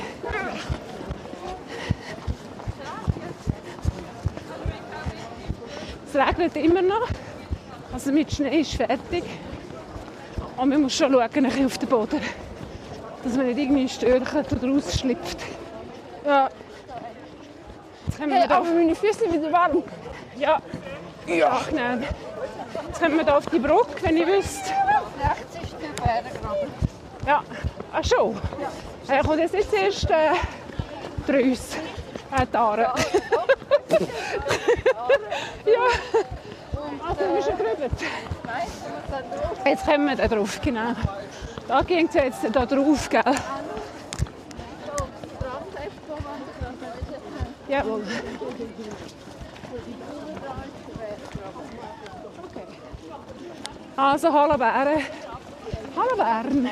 Regnet 6.20 6.56
immer 6.56 6.82
noch. 6.82 7.08
Also 7.92 8.12
mit 8.12 8.32
Schnee 8.32 8.60
ist 8.60 8.74
fertig. 8.74 9.24
Und 10.56 10.68
man 10.68 10.82
muss 10.82 10.94
schon 10.94 11.12
schauen, 11.12 11.46
ein 11.46 11.66
auf 11.66 11.78
den 11.78 11.88
Boden. 11.88 12.20
Dass 13.22 13.36
man 13.36 13.46
nicht 13.46 13.58
irgendwie 13.58 13.88
stürcht 13.88 14.52
oder 14.52 14.70
ausschlüpft. 14.70 15.38
Ja. 16.24 16.48
Jetzt 18.06 18.18
kommen 18.18 18.32
Hey, 18.32 18.42
wir 18.42 18.48
da 18.48 18.56
aber 18.58 18.70
meine 18.70 18.94
Füße 18.94 19.20
sind 19.20 19.32
wieder 19.32 19.52
warm. 19.52 19.82
Ja. 20.38 20.60
Ja. 21.26 21.60
Nein. 21.72 22.04
Jetzt 22.86 23.00
kommen 23.00 23.16
wir 23.16 23.24
da 23.24 23.38
auf 23.38 23.46
die 23.46 23.58
Brücke, 23.58 24.02
wenn 24.02 24.16
ich 24.16 24.26
wüsste. 24.26 24.70
Rechts 25.22 25.56
ist 25.62 25.76
der 25.80 26.02
Bärengraben. 26.02 26.68
Ja. 27.26 27.42
Ach 27.92 28.04
schon. 28.04 28.36
Ja. 29.08 29.22
kommt 29.22 29.40
jetzt 29.40 29.70
zuerst 29.70 30.10
äh, 30.10 30.34
Drüs. 31.26 31.76
Äh, 32.32 32.46
die 32.46 32.56
Aare. 32.56 32.82
ja. 32.82 32.92
Also, 37.08 37.34
wir 37.34 37.42
schon 37.42 37.56
drüber. 37.56 37.88
Jetzt 39.70 39.86
kommen 39.86 40.08
wir 40.08 40.16
da 40.16 40.26
drauf, 40.26 40.60
genau. 40.60 40.94
Da 41.68 41.82
ging 41.82 42.08
es 42.08 42.14
jetzt 42.14 42.38
da 42.52 42.66
drauf, 42.66 43.08
gell? 43.08 43.22
Okay. 47.68 47.86
Also, 53.94 54.32
hallo 54.32 54.58
Bären. 54.58 55.02
Hallo 55.96 56.16
Bern. 56.16 56.70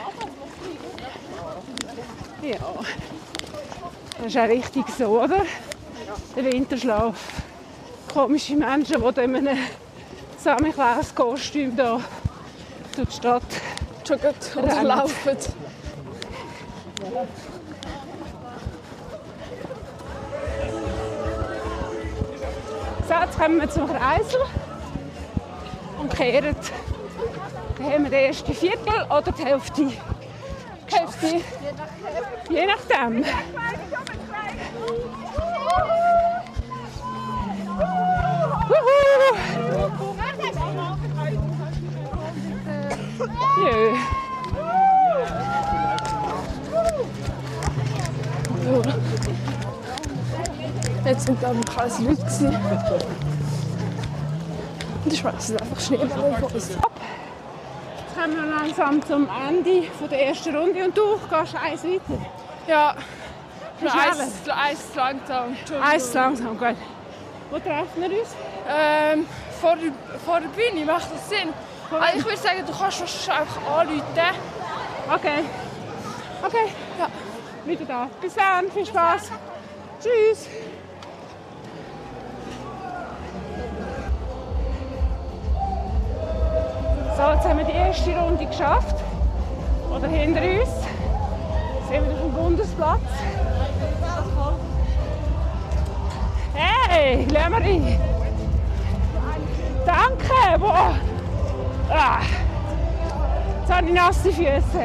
Ja. 2.43 2.57
Das 4.17 4.27
ist 4.27 4.37
auch 4.37 4.49
richtig 4.49 4.89
so, 4.99 5.23
oder? 5.23 5.43
Der 6.35 6.53
Winterschlaf. 6.53 7.15
Komische 8.13 8.57
Menschen, 8.57 9.01
die 9.01 9.21
in 9.21 9.47
einem 9.47 9.59
Samichlaus-Kostüm 10.37 11.77
hier 11.77 12.01
die 13.05 13.13
Stadt 13.13 13.43
joggen 14.07 14.35
rennen. 14.57 14.87
laufen. 14.87 15.37
So, 23.09 23.15
jetzt 23.15 23.39
kommen 23.39 23.61
wir 23.61 23.71
zum 23.71 23.87
Kreisel 23.87 24.41
und 25.99 26.15
kehren. 26.15 26.57
Dann 27.77 27.87
haben 27.87 28.05
wir 28.05 28.11
den 28.11 28.27
ersten 28.27 28.55
Viertel 28.55 29.07
oder 29.09 29.33
die 29.33 29.45
Hälfte. 29.45 29.87
Die 29.87 30.95
Hälfte. 30.95 31.41
Je 32.51 32.67
nachdem. 32.67 33.25
Jö. 43.19 43.95
Jetzt 51.05 51.27
sind 51.27 51.43
da 51.43 51.51
ein 51.51 51.61
paar 51.63 51.89
Leute. 52.01 52.17
gewesen. 52.17 52.57
Und 55.05 55.13
ich 55.13 55.25
weiß, 55.25 55.35
es 55.39 55.51
ist 55.51 55.63
einfach 55.63 55.81
Schneeball 55.81 56.37
vor 56.39 56.55
uns. 56.55 56.69
Jetzt 56.69 56.79
kommen 58.15 58.37
wir 58.37 58.57
langsam 58.57 59.07
zum 59.07 59.29
Ende 59.49 59.85
von 59.99 60.09
der 60.09 60.27
ersten 60.27 60.55
Runde 60.55 60.85
und 60.85 60.97
du 60.97 61.19
gehst 61.19 61.55
eins 61.57 61.85
weiter. 61.85 62.27
Ja, 62.67 62.95
nur 63.81 63.91
schnell? 63.91 64.03
eins, 64.03 64.49
eins 64.49 64.95
langsam. 64.95 65.57
Eins 65.83 66.15
langsam, 66.15 66.59
gut. 66.59 66.77
Wo 67.51 67.59
treffen 67.59 68.03
wir 68.03 68.21
uns? 68.21 68.35
Ähm, 68.69 69.27
vor, 69.61 69.77
der, 69.77 69.93
vor 70.25 70.41
der 70.41 70.49
Bühne 70.49 70.85
macht 70.85 71.09
das 71.13 71.29
Sinn. 71.31 71.49
Also 71.91 72.19
ich 72.19 72.25
würde 72.25 72.37
sagen, 72.37 72.67
du 72.67 72.73
kannst 72.73 73.01
uns 73.01 73.29
einfach 73.29 73.81
anrufen. 73.81 74.03
Okay. 75.15 75.45
Okay. 76.45 76.73
Ja. 76.99 77.09
Wieder 77.65 77.85
da. 77.87 78.09
Bis 78.21 78.35
dann. 78.35 78.71
Viel 78.71 78.87
Spaß. 78.87 79.31
Tschüss. 80.01 80.49
So, 87.17 87.23
jetzt 87.23 87.49
haben 87.49 87.59
wir 87.59 87.65
die 87.65 87.73
erste 87.73 88.17
Runde 88.17 88.47
geschafft. 88.47 88.97
Oder 89.91 90.09
hinter 90.09 90.43
uns. 90.43 90.71
Sind 91.89 92.07
wir 92.07 92.15
auf 92.15 92.21
dem 92.21 92.33
Bundesplatz. 92.33 93.01
Hey, 96.55 97.25
Lämmeri. 97.25 97.99
Danke. 99.87 100.59
Boah. 100.59 100.95
Ah. 101.91 102.21
Jetzt 103.61 103.73
habe 103.73 103.87
ich 103.87 103.93
nasse 103.95 104.33
Füße. 104.33 104.85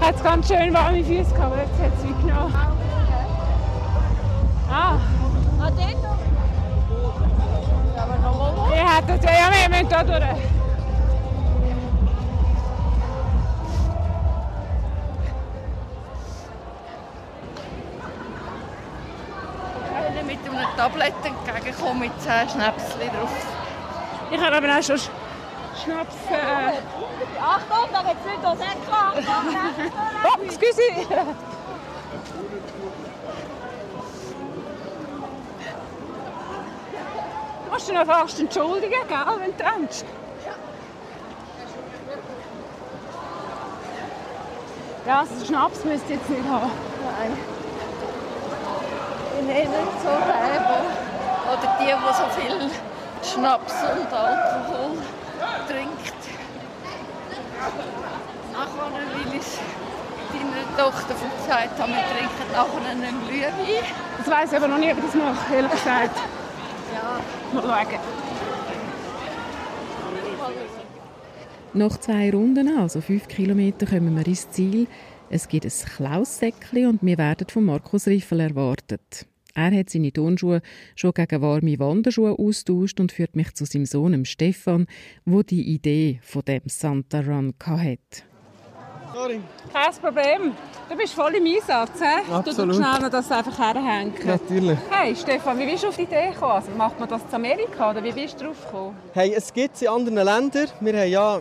Ich 0.00 0.08
hatte 0.08 0.22
ganz 0.24 0.48
schön 0.48 0.74
warme 0.74 1.04
Füße, 1.04 1.34
aber 1.40 1.58
jetzt 1.58 1.78
hat 1.80 1.92
es 1.98 2.04
wie 2.04 2.26
genommen. 2.26 2.54
Ah. 4.70 4.98
Ich 8.74 9.08
hätte 9.08 9.26
ja, 9.26 9.50
wir 9.52 9.68
müssen 9.68 9.88
da 9.88 10.02
durch. 10.02 10.22
Mit 20.24 20.38
einem 20.48 20.76
Tablet 20.76 21.14
entgegenkommen 21.24 22.00
mit 22.00 22.12
10 22.22 22.48
Schnäpschen 22.48 23.10
drauf. 23.12 23.51
Ich 24.32 24.40
habe 24.40 24.56
aber 24.56 24.68
auch 24.78 24.82
schon 24.82 24.96
Sch- 24.96 25.10
Schnaps. 25.84 26.14
Äh... 26.30 26.78
Achtung, 27.40 27.88
da 27.92 28.02
geht's 28.02 28.24
nicht 28.24 28.44
aus 28.44 28.58
Eckland. 28.58 29.26
Oh, 30.24 30.42
excuse. 30.44 30.80
Du 37.64 37.72
musst 37.72 37.88
dich 37.88 37.94
noch 37.94 38.06
fast 38.06 38.40
entschuldigen, 38.40 38.92
gell, 39.08 39.18
wenn 39.38 39.56
du 39.56 39.64
rennst. 39.64 40.04
Ja, 45.06 45.20
also 45.20 45.44
Schnaps 45.44 45.84
müsst 45.84 46.08
ihr 46.08 46.16
jetzt 46.16 46.30
nicht 46.30 46.48
haben. 46.48 46.70
Nein. 47.18 47.36
Ich 49.40 49.46
nehme 49.46 49.68
nicht 49.68 50.00
so 50.02 50.08
wo- 50.08 51.52
oder 51.52 51.76
die, 51.80 51.86
die 51.86 51.92
so 52.14 52.40
viel 52.40 52.70
Schnaps 53.22 53.72
und 53.72 54.12
Alkohol 54.12 54.98
trinkt. 55.68 56.22
Nachher 58.52 58.92
will 58.92 59.40
ich 59.40 59.58
deiner 60.32 60.76
Tochter 60.76 61.14
gesagt 61.14 61.78
haben, 61.78 61.92
wir 61.92 62.02
trinken 62.02 62.52
nachher 62.52 62.90
einen 62.90 63.28
Glühwein. 63.28 63.84
Das 64.18 64.28
weiss 64.28 64.52
ich 64.52 64.58
aber 64.58 64.68
noch 64.68 64.78
nicht, 64.78 64.92
ob 64.92 64.98
ich 64.98 65.04
das 65.04 65.14
mache, 65.14 65.54
ehrlich 65.54 65.72
gesagt. 65.72 66.16
Ja. 66.92 67.20
Mal 67.54 67.86
schauen. 67.86 67.98
Nach 71.72 71.98
zwei 71.98 72.30
Runden, 72.30 72.78
also 72.78 73.00
fünf 73.00 73.28
Kilometer, 73.28 73.86
kommen 73.86 74.14
wir 74.14 74.26
ins 74.26 74.50
Ziel. 74.50 74.86
Es 75.30 75.48
gibt 75.48 75.64
ein 75.64 75.72
Klaussäckchen 75.96 76.86
und 76.86 76.98
wir 77.02 77.16
werden 77.16 77.46
von 77.48 77.64
Markus 77.64 78.06
Riffel 78.06 78.40
erwartet. 78.40 79.26
Er 79.54 79.70
hat 79.70 79.90
seine 79.90 80.12
Turnschuhe 80.12 80.62
schon 80.96 81.12
gegen 81.12 81.42
warme 81.42 81.78
Wanderschuhe 81.78 82.38
austauscht 82.38 83.00
und 83.00 83.12
führt 83.12 83.36
mich 83.36 83.52
zu 83.54 83.66
seinem 83.66 83.86
Sohn 83.86 84.24
Stefan, 84.24 84.86
wo 85.24 85.42
die 85.42 85.62
Idee 85.62 86.20
von 86.22 86.42
dem 86.42 86.62
Santa 86.66 87.20
Run 87.20 87.54
hatte. 87.60 88.22
Kein 89.72 89.94
Problem. 90.00 90.52
Du 90.88 90.96
bist 90.96 91.14
voll 91.14 91.34
im 91.34 91.46
Einsatz, 91.46 92.00
hä? 92.00 92.22
Du 92.26 92.34
Absolut. 92.34 92.70
tust 92.70 92.84
schnell 92.84 93.00
noch 93.00 93.10
das 93.10 93.30
einfach 93.30 93.58
herhängen. 93.58 94.12
Natürlich. 94.24 94.78
Hey 94.90 95.16
Stefan, 95.16 95.58
wie 95.58 95.66
bist 95.66 95.84
du 95.84 95.88
auf 95.88 95.96
die 95.96 96.02
Idee 96.02 96.30
gekommen? 96.32 96.52
Also, 96.52 96.70
macht 96.76 97.00
man 97.00 97.08
das 97.08 97.22
in 97.28 97.34
Amerika 97.34 97.90
oder 97.90 98.04
wie 98.04 98.12
bist 98.12 98.40
du 98.40 98.46
drauf 98.46 98.56
gekommen? 98.64 98.96
Hey, 99.12 99.32
es 99.34 99.52
gibt 99.52 99.76
es 99.76 99.82
in 99.82 99.88
anderen 99.88 100.24
Ländern. 100.24 100.68
Wir 100.80 101.00
haben 101.00 101.10
ja 101.10 101.40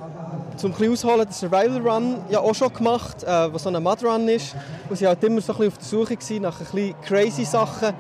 zum 0.58 0.74
ein 0.74 0.92
ausholen 0.92 1.26
den 1.26 1.32
Survival 1.32 1.82
Run 1.82 2.18
ja 2.30 2.40
auch 2.40 2.54
schon 2.56 2.72
gemacht, 2.74 3.24
äh, 3.24 3.54
was 3.54 3.64
so 3.64 3.70
ein 3.70 3.82
Mud 3.82 4.04
Run 4.04 4.28
ist. 4.30 4.56
Und 4.90 4.96
sie 4.98 5.08
halt 5.08 5.24
immer 5.24 5.42
so 5.42 5.54
ein 5.54 5.58
bisschen 5.58 5.72
auf 5.72 5.78
der 5.78 5.88
Suche 5.88 6.16
gewesen 6.16 6.42
nach 6.44 6.60
ein 6.60 6.66
bisschen 6.66 6.96
crazy 7.02 7.46
Sachen. 7.46 7.94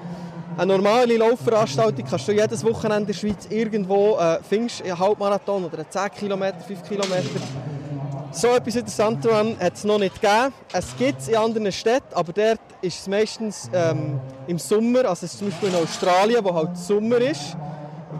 Eine 0.58 0.73
normale 0.77 1.17
Laufveranstaltung 1.17 2.06
kannst 2.10 2.27
du 2.27 2.34
jedes 2.34 2.63
Wochenende 2.63 2.97
in 2.97 3.06
der 3.08 3.13
Schweiz 3.13 3.47
irgendwo 3.49 4.17
äh, 4.17 4.39
findest, 4.47 4.84
einen 4.84 4.99
Halbmarathon 4.99 5.65
oder 5.65 5.80
einen 5.80 5.89
10 5.89 6.12
Kilometer, 6.12 6.60
5 6.60 6.84
Kilometer. 6.84 7.30
So 8.34 8.48
etwas 8.48 9.00
Run 9.00 9.58
hat 9.60 9.74
es 9.74 9.84
noch 9.84 10.00
nicht 10.00 10.22
gegeben. 10.22 10.54
Es 10.72 10.96
gibt 10.98 11.20
es 11.20 11.28
in 11.28 11.36
anderen 11.36 11.70
Städten, 11.70 12.13
aber 12.13 12.32
dort 12.32 12.62
ist 12.82 13.02
es 13.02 13.08
meistens 13.08 13.70
ähm, 13.74 14.22
im 14.48 14.58
Sommer, 14.58 15.04
also 15.04 15.28
zum 15.28 15.50
Beispiel 15.50 15.67
in 15.67 15.76
Australien, 15.76 16.41
wo 16.41 16.54
halt 16.54 16.78
Sommer 16.78 17.17
ist, 17.17 17.58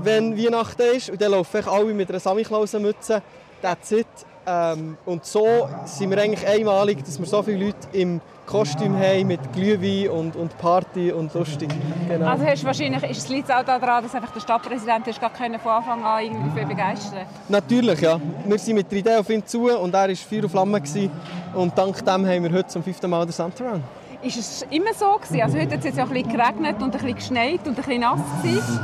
wenn 0.04 0.38
Weihnachten 0.38 0.82
ist. 0.97 1.12
Und 1.12 1.21
dann 1.21 1.32
laufen 1.32 1.65
alle 1.65 1.93
mit 1.93 2.10
einer 2.10 2.19
Samichlausenmütze. 2.19 3.21
That's 3.62 3.91
it. 3.93 4.08
Ähm, 4.45 4.97
und 5.06 5.26
so 5.26 5.69
sind 5.86 6.10
wir 6.10 6.17
eigentlich 6.17 6.45
einmalig, 6.45 7.06
dass 7.06 7.17
wir 7.17 7.26
so 7.26 7.41
viele 7.41 7.67
Leute 7.67 7.88
im 7.93 8.19
Kostüm 8.52 8.98
haben 8.98 9.28
mit 9.28 9.54
Glühwein 9.54 10.10
und, 10.10 10.36
und 10.36 10.58
Party 10.58 11.14
und 11.14 11.34
lustig. 11.34 11.70
Genau. 12.10 12.28
Also 12.28 12.46
hast 12.46 12.66
wahrscheinlich, 12.66 13.02
ist 13.04 13.20
es 13.20 13.30
liegt 13.30 13.50
auch 13.50 13.64
daran, 13.64 14.04
dass 14.04 14.14
einfach 14.14 14.32
der 14.32 14.42
Stadtpräsident 14.42 15.08
ist 15.08 15.22
gar 15.22 15.32
können 15.32 15.58
von 15.58 15.72
Anfang 15.72 16.04
an 16.04 16.22
irgendwie 16.22 16.66
begeistern. 16.66 17.26
Natürlich, 17.48 18.02
ja. 18.02 18.20
Wir 18.46 18.60
sind 18.60 18.76
mit 18.76 18.92
der 18.92 18.98
Idee 19.00 19.16
auf 19.16 19.30
ihn 19.30 19.46
zu 19.46 19.70
und 19.70 19.94
er 19.94 20.10
war 20.10 20.16
Feuer 20.16 20.44
und 20.44 20.50
Flamme. 20.50 20.82
Gewesen. 20.82 21.10
Und 21.54 21.78
dank 21.78 21.98
dem 22.04 22.28
haben 22.28 22.44
wir 22.44 22.52
heute 22.52 22.68
zum 22.68 22.84
fünften 22.84 23.10
Mal 23.10 23.26
den 23.26 23.32
Santa 23.32 23.64
Run. 23.64 23.84
Ist 24.22 24.38
es 24.38 24.66
immer 24.70 24.94
so 24.94 25.14
gewesen? 25.14 25.42
Also 25.42 25.58
heute 25.58 25.72
hat 25.72 25.80
es 25.80 25.86
jetzt 25.86 25.98
ja 25.98 26.04
ein 26.04 26.10
bisschen 26.10 26.30
geregnet 26.30 26.76
und 26.82 26.84
ein 26.84 26.92
bisschen 26.92 27.16
geschneit 27.16 27.60
und 27.66 27.70
ein 27.70 27.76
bisschen 27.76 28.02
nass 28.02 28.20
gewesen. 28.44 28.80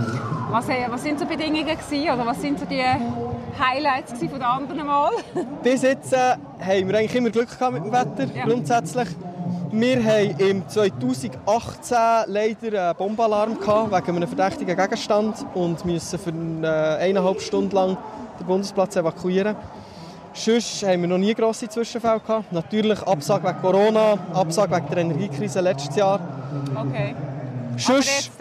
Was, 0.50 0.70
äh, 0.70 0.86
was 0.88 1.04
sind 1.04 1.20
so 1.20 1.26
Bedingungen 1.26 1.66
gewesen? 1.66 2.10
Oder 2.10 2.26
was 2.26 2.42
sind 2.42 2.58
so 2.58 2.66
die 2.66 2.82
Highlights 2.82 4.14
von 4.18 4.30
den 4.30 4.42
anderen 4.44 4.88
Mal? 4.88 5.12
Bis 5.62 5.82
jetzt 5.82 6.14
äh, 6.14 6.38
haben 6.62 6.88
wir 6.88 6.98
eigentlich 6.98 7.16
immer 7.16 7.32
Glück 7.32 7.50
gehabt 7.50 7.74
mit 7.74 7.84
dem 7.84 7.92
Wetter, 7.92 8.28
grundsätzlich. 8.46 9.10
Wir 9.72 10.04
hatten 10.04 10.40
im 10.40 10.68
2018 10.68 11.98
leider 12.28 12.90
einen 12.90 12.98
Bombenalarm 12.98 13.60
gehabt, 13.60 13.92
wegen 13.92 14.18
einem 14.18 14.28
verdächtigen 14.28 14.78
Gegenstand 14.78 15.36
und 15.54 15.84
mussten 15.86 16.18
für 16.18 16.30
eine 16.30 16.98
eineinhalb 16.98 17.42
Stunden 17.42 17.76
lang 17.76 17.98
den 18.40 18.48
Bundesplatz 18.48 18.96
evakuieren. 18.96 19.56
Sonst 20.34 20.84
haben 20.84 21.02
wir 21.02 21.08
noch 21.10 21.18
nie 21.18 21.34
grosse 21.34 21.68
Zwischenfälle 21.68 22.20
gehabt. 22.20 22.52
Natürlich 22.54 23.02
Absage 23.02 23.48
wegen 23.48 23.62
Corona, 23.62 24.18
Absage 24.34 24.76
wegen 24.76 24.88
der 24.88 24.98
Energiekrise 25.00 25.60
letztes 25.60 25.96
Jahr. 25.96 26.20
Okay. 26.76 27.16
Sonst 27.78 28.32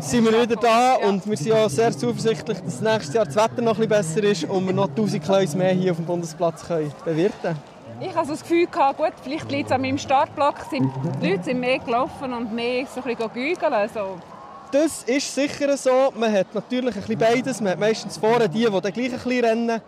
sind 0.00 0.24
wir 0.24 0.42
wieder 0.42 0.56
da 0.56 0.94
und 1.08 1.28
wir 1.28 1.36
sind 1.36 1.52
auch 1.52 1.70
sehr 1.70 1.90
zuversichtlich, 1.90 2.58
dass 2.60 2.80
nächstes 2.80 3.14
Jahr 3.14 3.24
das 3.24 3.34
Wetter 3.34 3.62
noch 3.62 3.78
ein 3.78 3.88
bisschen 3.88 3.88
besser 3.88 4.24
ist 4.24 4.44
und 4.44 4.66
wir 4.66 4.74
noch 4.74 4.88
1000 4.88 5.24
Kläuse 5.24 5.56
mehr 5.56 5.72
hier 5.72 5.92
auf 5.92 5.96
dem 5.96 6.06
Bundesplatz 6.06 6.66
können 6.66 6.92
bewirten 7.04 7.32
können. 7.42 7.75
Ich 7.98 8.14
hatte 8.14 8.28
das 8.28 8.42
Gefühl, 8.42 8.66
gehabt, 8.66 8.98
gut, 8.98 9.12
vielleicht 9.22 9.50
liegt 9.50 9.66
es 9.66 9.72
an 9.72 9.80
meinem 9.80 9.96
Startblock, 9.96 10.56
sind, 10.70 10.90
die 11.22 11.30
Leute 11.30 11.44
sind 11.44 11.60
mehr 11.60 11.78
gelaufen 11.78 12.32
und 12.32 12.52
mehr 12.52 12.86
so 12.86 13.00
ein 13.00 13.16
bisschen 13.16 13.32
gügeln. 13.32 13.72
Also. 13.72 14.18
Das 14.70 15.02
ist 15.04 15.34
sicher 15.34 15.74
so. 15.78 16.12
Man 16.14 16.30
hat 16.30 16.54
natürlich 16.54 16.94
ein 16.94 17.00
bisschen 17.00 17.18
beides. 17.18 17.60
Man 17.60 17.72
hat 17.72 17.80
meistens 17.80 18.18
vorne 18.18 18.48
die, 18.48 18.66
die 18.66 18.80
dann 18.80 18.92
gleich 18.92 19.12
ein 19.12 19.12
bisschen 19.12 19.44
rennen. 19.44 19.80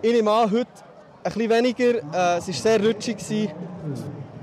Ich 0.00 0.12
nehme 0.12 0.30
an, 0.30 0.50
heute 0.50 0.66
ein 1.24 1.32
bisschen 1.32 1.50
weniger. 1.50 1.94
Äh, 1.94 2.38
es 2.38 2.46
war 2.46 2.54
sehr 2.54 2.86
rutschig. 2.86 3.16
Die 3.26 3.50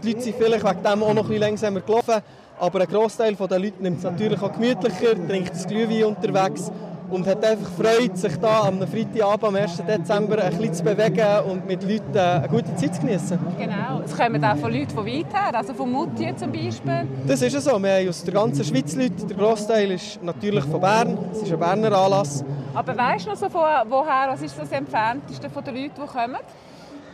Leute 0.04 0.22
sind 0.22 0.36
vielleicht 0.36 0.66
wegen 0.66 0.84
dem 0.84 1.04
auch 1.04 1.14
noch 1.14 1.24
ein 1.24 1.28
bisschen 1.28 1.40
langsamer 1.40 1.80
gelaufen. 1.80 2.22
Aber 2.60 2.82
ein 2.82 2.88
Großteil 2.88 3.36
der 3.36 3.60
Leute 3.60 3.82
nimmt 3.82 4.00
es 4.00 4.04
natürlich 4.04 4.42
auch 4.42 4.52
gemütlicher, 4.52 5.16
trinkt 5.28 5.52
das 5.52 5.66
Glühwein 5.66 6.04
unterwegs 6.04 6.70
und 7.12 7.28
hat 7.28 7.44
einfach 7.46 7.70
Freude, 7.72 8.16
sich 8.16 8.36
da 8.38 8.62
am 8.62 8.80
Freitagabend, 8.88 9.44
am 9.44 9.56
1. 9.56 9.78
Dezember, 9.86 10.42
ein 10.42 10.58
bisschen 10.58 10.74
zu 10.74 10.84
bewegen 10.84 11.52
und 11.52 11.68
mit 11.68 11.84
Leuten 11.84 12.18
eine 12.18 12.48
gute 12.48 12.74
Zeit 12.76 12.96
zu 12.96 13.02
genießen. 13.02 13.38
Genau. 13.60 14.02
Es 14.06 14.18
kommen 14.18 14.44
auch 14.44 14.58
von 14.58 14.74
Leuten 14.74 14.90
von 14.90 15.06
weit 15.06 15.34
her, 15.34 15.54
also 15.54 15.74
von 15.74 15.92
Mutti 15.92 16.34
zum 16.36 16.52
Beispiel. 16.52 17.08
Das 17.28 17.42
ist 17.42 17.62
so. 17.62 17.82
Wir 17.84 17.94
haben 17.94 18.10
aus 18.10 18.24
der 18.24 18.34
ganzen 18.34 18.64
Schweiz 18.64 18.96
Leute. 18.96 19.26
Der 19.26 19.38
Großteil 19.38 19.92
ist 19.92 20.24
natürlich 20.24 20.64
von 20.64 20.80
Bern. 20.80 21.18
Es 21.32 21.42
ist 21.42 21.52
ein 21.52 21.60
Berner 21.60 21.92
Anlass. 21.92 22.44
Aber 22.74 22.98
weißt 22.98 23.26
du 23.26 23.30
noch 23.32 23.38
so 23.38 23.50
von 23.50 23.62
woher, 23.90 24.30
was 24.30 24.42
ist 24.42 24.58
das 24.58 24.72
entfernteste 24.72 25.50
von 25.50 25.64
den 25.64 25.76
Leuten, 25.76 26.02
die 26.02 26.08
kommen? 26.08 26.38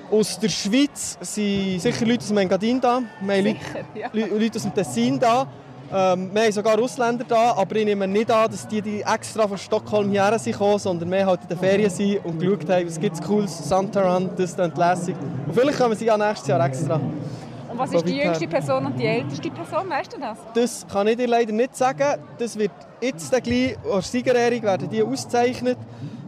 Aus 0.09 0.39
der 0.39 0.49
Schweiz 0.49 1.17
sind 1.19 1.81
sicher 1.81 2.05
Leute 2.05 2.19
aus 2.19 2.27
dem 2.27 2.37
Engadin 2.37 2.79
da. 2.79 3.01
Wir 3.19 3.35
haben 3.35 3.43
Sicher, 3.43 3.85
ja. 3.93 4.09
Leute 4.13 4.55
aus 4.55 4.63
dem 4.63 4.73
Tessin 4.73 5.19
da. 5.19 5.47
Ähm, 5.93 6.29
wir 6.33 6.43
haben 6.43 6.51
sogar 6.51 6.79
Ausländer 6.79 7.23
da, 7.25 7.53
aber 7.53 7.75
ich 7.77 7.85
nehme 7.85 8.07
nicht 8.07 8.29
an, 8.29 8.51
dass 8.51 8.67
die, 8.67 8.81
die 8.81 9.01
extra 9.01 9.47
von 9.47 9.57
Stockholm 9.57 10.11
hierher 10.11 10.37
sind 10.37 10.53
gekommen, 10.53 10.79
sondern 10.79 11.09
wir 11.09 11.25
halt 11.25 11.41
in 11.43 11.47
den 11.47 11.57
Ferien 11.57 11.89
sind 11.89 12.25
und 12.25 12.39
geschaut 12.39 12.69
haben, 12.69 12.87
was 12.87 12.99
gibt 12.99 13.15
es 13.15 13.21
Cooles, 13.21 13.69
Santaran, 13.69 14.29
das 14.35 14.51
ist 14.51 14.77
lässig. 14.77 15.15
Und 15.45 15.53
vielleicht 15.53 15.77
kommen 15.77 15.95
sie 15.95 16.05
ja 16.05 16.17
nächstes 16.17 16.47
Jahr 16.47 16.65
extra. 16.65 16.95
Und 16.95 17.77
was 17.77 17.93
ist 17.93 18.05
die 18.05 18.17
jüngste 18.17 18.47
Person 18.47 18.85
und 18.85 18.99
die 18.99 19.05
älteste 19.05 19.49
Person, 19.49 19.89
weißt 19.89 20.13
du 20.13 20.19
das? 20.19 20.37
Das 20.53 20.85
kann 20.91 21.07
ich 21.07 21.15
dir 21.15 21.27
leider 21.27 21.53
nicht 21.53 21.75
sagen. 21.75 22.21
Das 22.37 22.57
wird 22.57 22.71
jetzt 22.99 23.31
gleich, 23.43 23.77
als 23.89 24.11
Siegerehrung 24.11 24.63
werden 24.63 24.89
die 24.89 25.03
ausgezeichnet. 25.03 25.77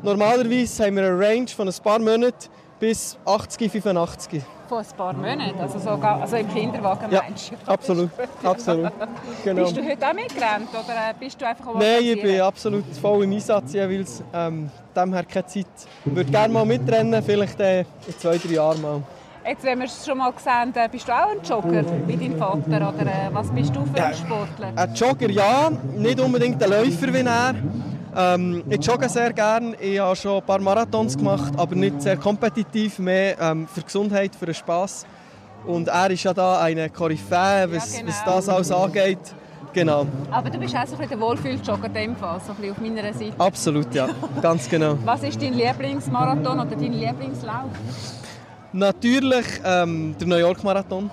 Normalerweise 0.01 0.85
haben 0.85 0.95
wir 0.95 1.03
eine 1.03 1.19
Range 1.19 1.47
von 1.47 1.67
ein 1.67 1.75
paar 1.83 1.99
Monaten 1.99 2.49
bis 2.79 3.17
80, 3.25 3.71
85. 3.71 4.41
Von 4.67 4.77
ein 4.79 4.85
paar 4.95 5.13
Monaten, 5.13 5.59
also, 5.59 5.79
sogar, 5.79 6.21
also 6.21 6.35
im 6.35 6.47
Kinderwagen 6.47 7.11
Ja, 7.11 7.23
meinst 7.27 7.51
du? 7.51 7.71
absolut, 7.71 8.09
absolut. 8.43 8.91
Genau. 9.43 9.63
Bist 9.63 9.77
du 9.77 9.83
heute 9.83 10.07
auch 10.07 10.13
mitgerannt 10.13 10.69
oder 10.69 11.09
äh, 11.09 11.13
bist 11.19 11.41
du 11.41 11.47
einfach 11.47 11.73
Nein, 11.73 12.03
ich 12.03 12.21
bin 12.21 12.39
absolut 12.41 12.85
voll 13.01 13.23
im 13.23 13.31
Einsatz 13.33 13.73
jeweils. 13.73 14.23
Ähm, 14.33 14.69
demher 14.95 15.23
keine 15.23 15.45
Zeit. 15.47 15.65
Ich 16.05 16.15
würde 16.15 16.31
gerne 16.31 16.53
mal 16.53 16.65
mitrennen, 16.65 17.21
vielleicht 17.23 17.59
äh, 17.59 17.79
in 17.79 18.17
zwei, 18.19 18.37
drei 18.37 18.53
Jahren 18.53 18.81
mal. 18.81 19.01
Jetzt, 19.47 19.63
wenn 19.63 19.79
wir 19.79 19.85
es 19.85 20.05
schon 20.05 20.17
mal 20.17 20.31
gesehen 20.31 20.51
haben, 20.51 20.91
bist 20.91 21.07
du 21.07 21.11
auch 21.11 21.31
ein 21.31 21.41
Jogger 21.43 21.83
wie 22.05 22.17
dein 22.17 22.37
Vater 22.37 22.93
oder 22.93 23.01
äh, 23.01 23.29
was 23.31 23.49
bist 23.49 23.75
du 23.75 23.83
für 23.85 24.03
ein 24.03 24.13
Sportler? 24.13 24.71
Ein 24.75 24.93
Jogger 24.93 25.29
ja, 25.31 25.71
nicht 25.95 26.19
unbedingt 26.19 26.61
ein 26.61 26.69
Läufer 26.69 27.11
wie 27.11 27.25
er. 27.25 27.55
Ähm, 28.15 28.63
ich 28.69 28.85
jogge 28.85 29.07
sehr 29.09 29.33
gerne. 29.33 29.75
Ich 29.79 29.99
habe 29.99 30.15
schon 30.15 30.37
ein 30.37 30.43
paar 30.43 30.59
Marathons 30.59 31.17
gemacht, 31.17 31.53
aber 31.57 31.75
nicht 31.75 32.01
sehr 32.01 32.17
kompetitiv, 32.17 32.99
mehr 32.99 33.39
ähm, 33.39 33.67
für 33.67 33.81
Gesundheit, 33.81 34.35
für 34.35 34.45
den 34.45 34.55
Spass. 34.55 35.05
Und 35.65 35.87
er 35.89 36.09
ist 36.09 36.23
ja 36.23 36.33
da 36.33 36.61
eine 36.61 36.89
Koryphäe, 36.89 37.67
was, 37.71 37.93
Ja, 37.93 37.99
genau. 38.01 38.11
was 38.11 38.25
das 38.25 38.49
alles 38.49 38.71
angeht. 38.71 39.19
Genau, 39.71 40.07
Aber 40.31 40.49
du 40.49 40.57
bist 40.57 40.75
auch 40.75 40.87
so 40.87 40.93
ein 40.93 40.97
bisschen 41.01 41.09
der 41.09 41.19
Wohlfühljogger 41.19 41.85
in 41.87 41.93
dem 41.93 42.15
Fall, 42.15 42.41
so 42.43 42.53
ein 42.53 42.55
bisschen 42.57 42.71
auf 42.71 42.79
meiner 42.79 43.13
Seite. 43.13 43.33
absolut, 43.37 43.93
ja, 43.93 44.07
ganz 44.41 44.67
genau. 44.67 44.97
Was 45.05 45.21
ist 45.21 45.39
dein 45.39 45.53
Lieblingsmarathon 45.53 46.59
oder 46.59 46.65
dein 46.75 46.91
Lieblingslauf? 46.91 47.69
Natürlich 48.73 49.45
ähm, 49.63 50.15
der 50.19 50.27
New 50.27 50.35
York 50.37 50.63
Marathon. 50.63 51.11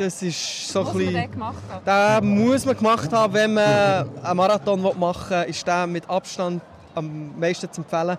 Das 0.00 0.22
ist 0.22 0.68
so 0.72 0.82
Muss 0.82 0.88
ein 0.88 0.94
man 0.94 1.04
bisschen... 1.04 1.14
den 1.14 1.30
gemacht 1.30 1.62
haben? 1.84 2.22
Den 2.22 2.46
muss 2.46 2.64
man 2.64 2.74
gemacht 2.74 3.12
haben, 3.12 3.34
wenn 3.34 3.52
man 3.52 4.08
einen 4.22 4.36
Marathon 4.36 4.80
machen 4.98 5.30
will, 5.30 5.50
ist 5.50 5.66
der 5.66 5.86
mit 5.86 6.08
Abstand 6.08 6.62
am 6.94 7.38
meisten 7.38 7.70
zu 7.70 7.82
empfehlen. 7.82 8.16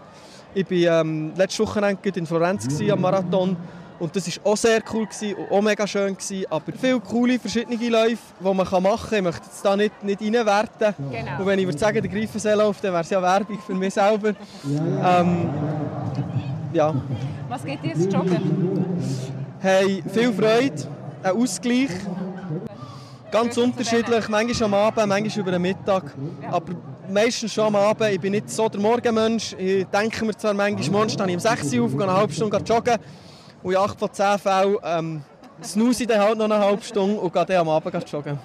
Ich 0.54 0.70
war 0.70 1.02
ähm, 1.02 1.34
letztes 1.36 1.60
Wochenende 1.60 2.08
in 2.08 2.28
Florenz 2.28 2.68
gewesen, 2.68 2.92
am 2.92 3.02
Marathon 3.02 3.58
und 3.98 4.16
das 4.16 4.28
war 4.28 4.52
auch 4.52 4.58
sehr 4.58 4.84
cool 4.94 5.08
gewesen 5.08 5.34
und 5.34 5.52
auch 5.52 5.62
mega 5.64 5.88
schön. 5.88 6.16
Gewesen, 6.16 6.46
aber 6.52 6.72
viele 6.80 7.00
coole 7.00 7.40
verschiedene 7.40 7.90
Läufe, 7.90 8.18
die 8.40 8.44
man 8.44 8.56
machen 8.56 9.10
kann. 9.10 9.18
Ich 9.18 9.24
möchte 9.24 9.46
jetzt 9.48 9.66
da 9.66 9.76
nicht, 9.76 10.04
nicht 10.04 10.22
reinwerten. 10.22 10.94
Genau. 11.12 11.40
Und 11.40 11.46
wenn 11.48 11.58
ich 11.58 11.66
würde 11.66 11.80
sagen, 11.80 12.00
der 12.00 12.12
Greifenseelauf, 12.12 12.80
dann 12.80 12.92
wäre 12.92 13.02
es 13.02 13.10
ja 13.10 13.20
Werbung 13.20 13.58
für 13.58 13.74
mich 13.74 13.96
selber. 13.96 14.36
Ähm, 14.64 15.50
ja. 16.74 16.94
Was 17.50 17.66
geht 17.66 17.84
dir 17.84 17.96
das 17.96 18.06
Joggen? 18.14 18.86
Hey, 19.60 20.04
viel 20.12 20.34
Freude, 20.34 20.88
ein 21.24 21.36
Ausgleich. 21.36 21.90
Ganz 23.32 23.58
unterschiedlich, 23.58 24.28
manchmal 24.28 24.68
am 24.68 24.74
Abend, 24.74 25.08
manchmal 25.08 25.40
über 25.40 25.52
den 25.52 25.62
Mittag. 25.62 26.14
Aber 26.50 26.74
meistens 27.10 27.54
schon 27.54 27.68
am 27.68 27.76
Abend. 27.76 28.12
Ich 28.12 28.20
bin 28.20 28.32
nicht 28.32 28.50
so 28.50 28.68
der 28.68 28.82
Morgenmensch. 28.82 29.54
Ich 29.58 29.86
denke 29.86 30.26
mir 30.26 30.36
zwar 30.36 30.54
manchmal, 30.54 30.90
morgens 30.90 31.14
stehe 31.14 31.30
ich 31.30 31.36
um 31.36 31.40
6 31.40 31.74
Uhr 31.74 31.86
auf, 31.86 31.92
gehe 31.92 32.04
eine 32.04 32.14
halbe 32.14 32.34
Stunde 32.34 32.58
joggen. 32.58 32.98
Und 33.64 33.72
in 33.72 33.78
8 33.78 34.00
von 34.00 34.12
10 34.12 34.40
Fällen 34.40 34.78
ähm, 34.84 35.22
snooze 35.64 36.04
ich 36.04 36.10
dann 36.10 36.20
halt 36.20 36.38
noch 36.38 36.46
eine 36.46 36.60
halbe 36.60 36.84
Stunde 36.84 37.20
und 37.20 37.32
gehe 37.32 37.46
dann 37.46 37.58
am 37.58 37.70
Abend 37.70 38.12
joggen. 38.12 38.40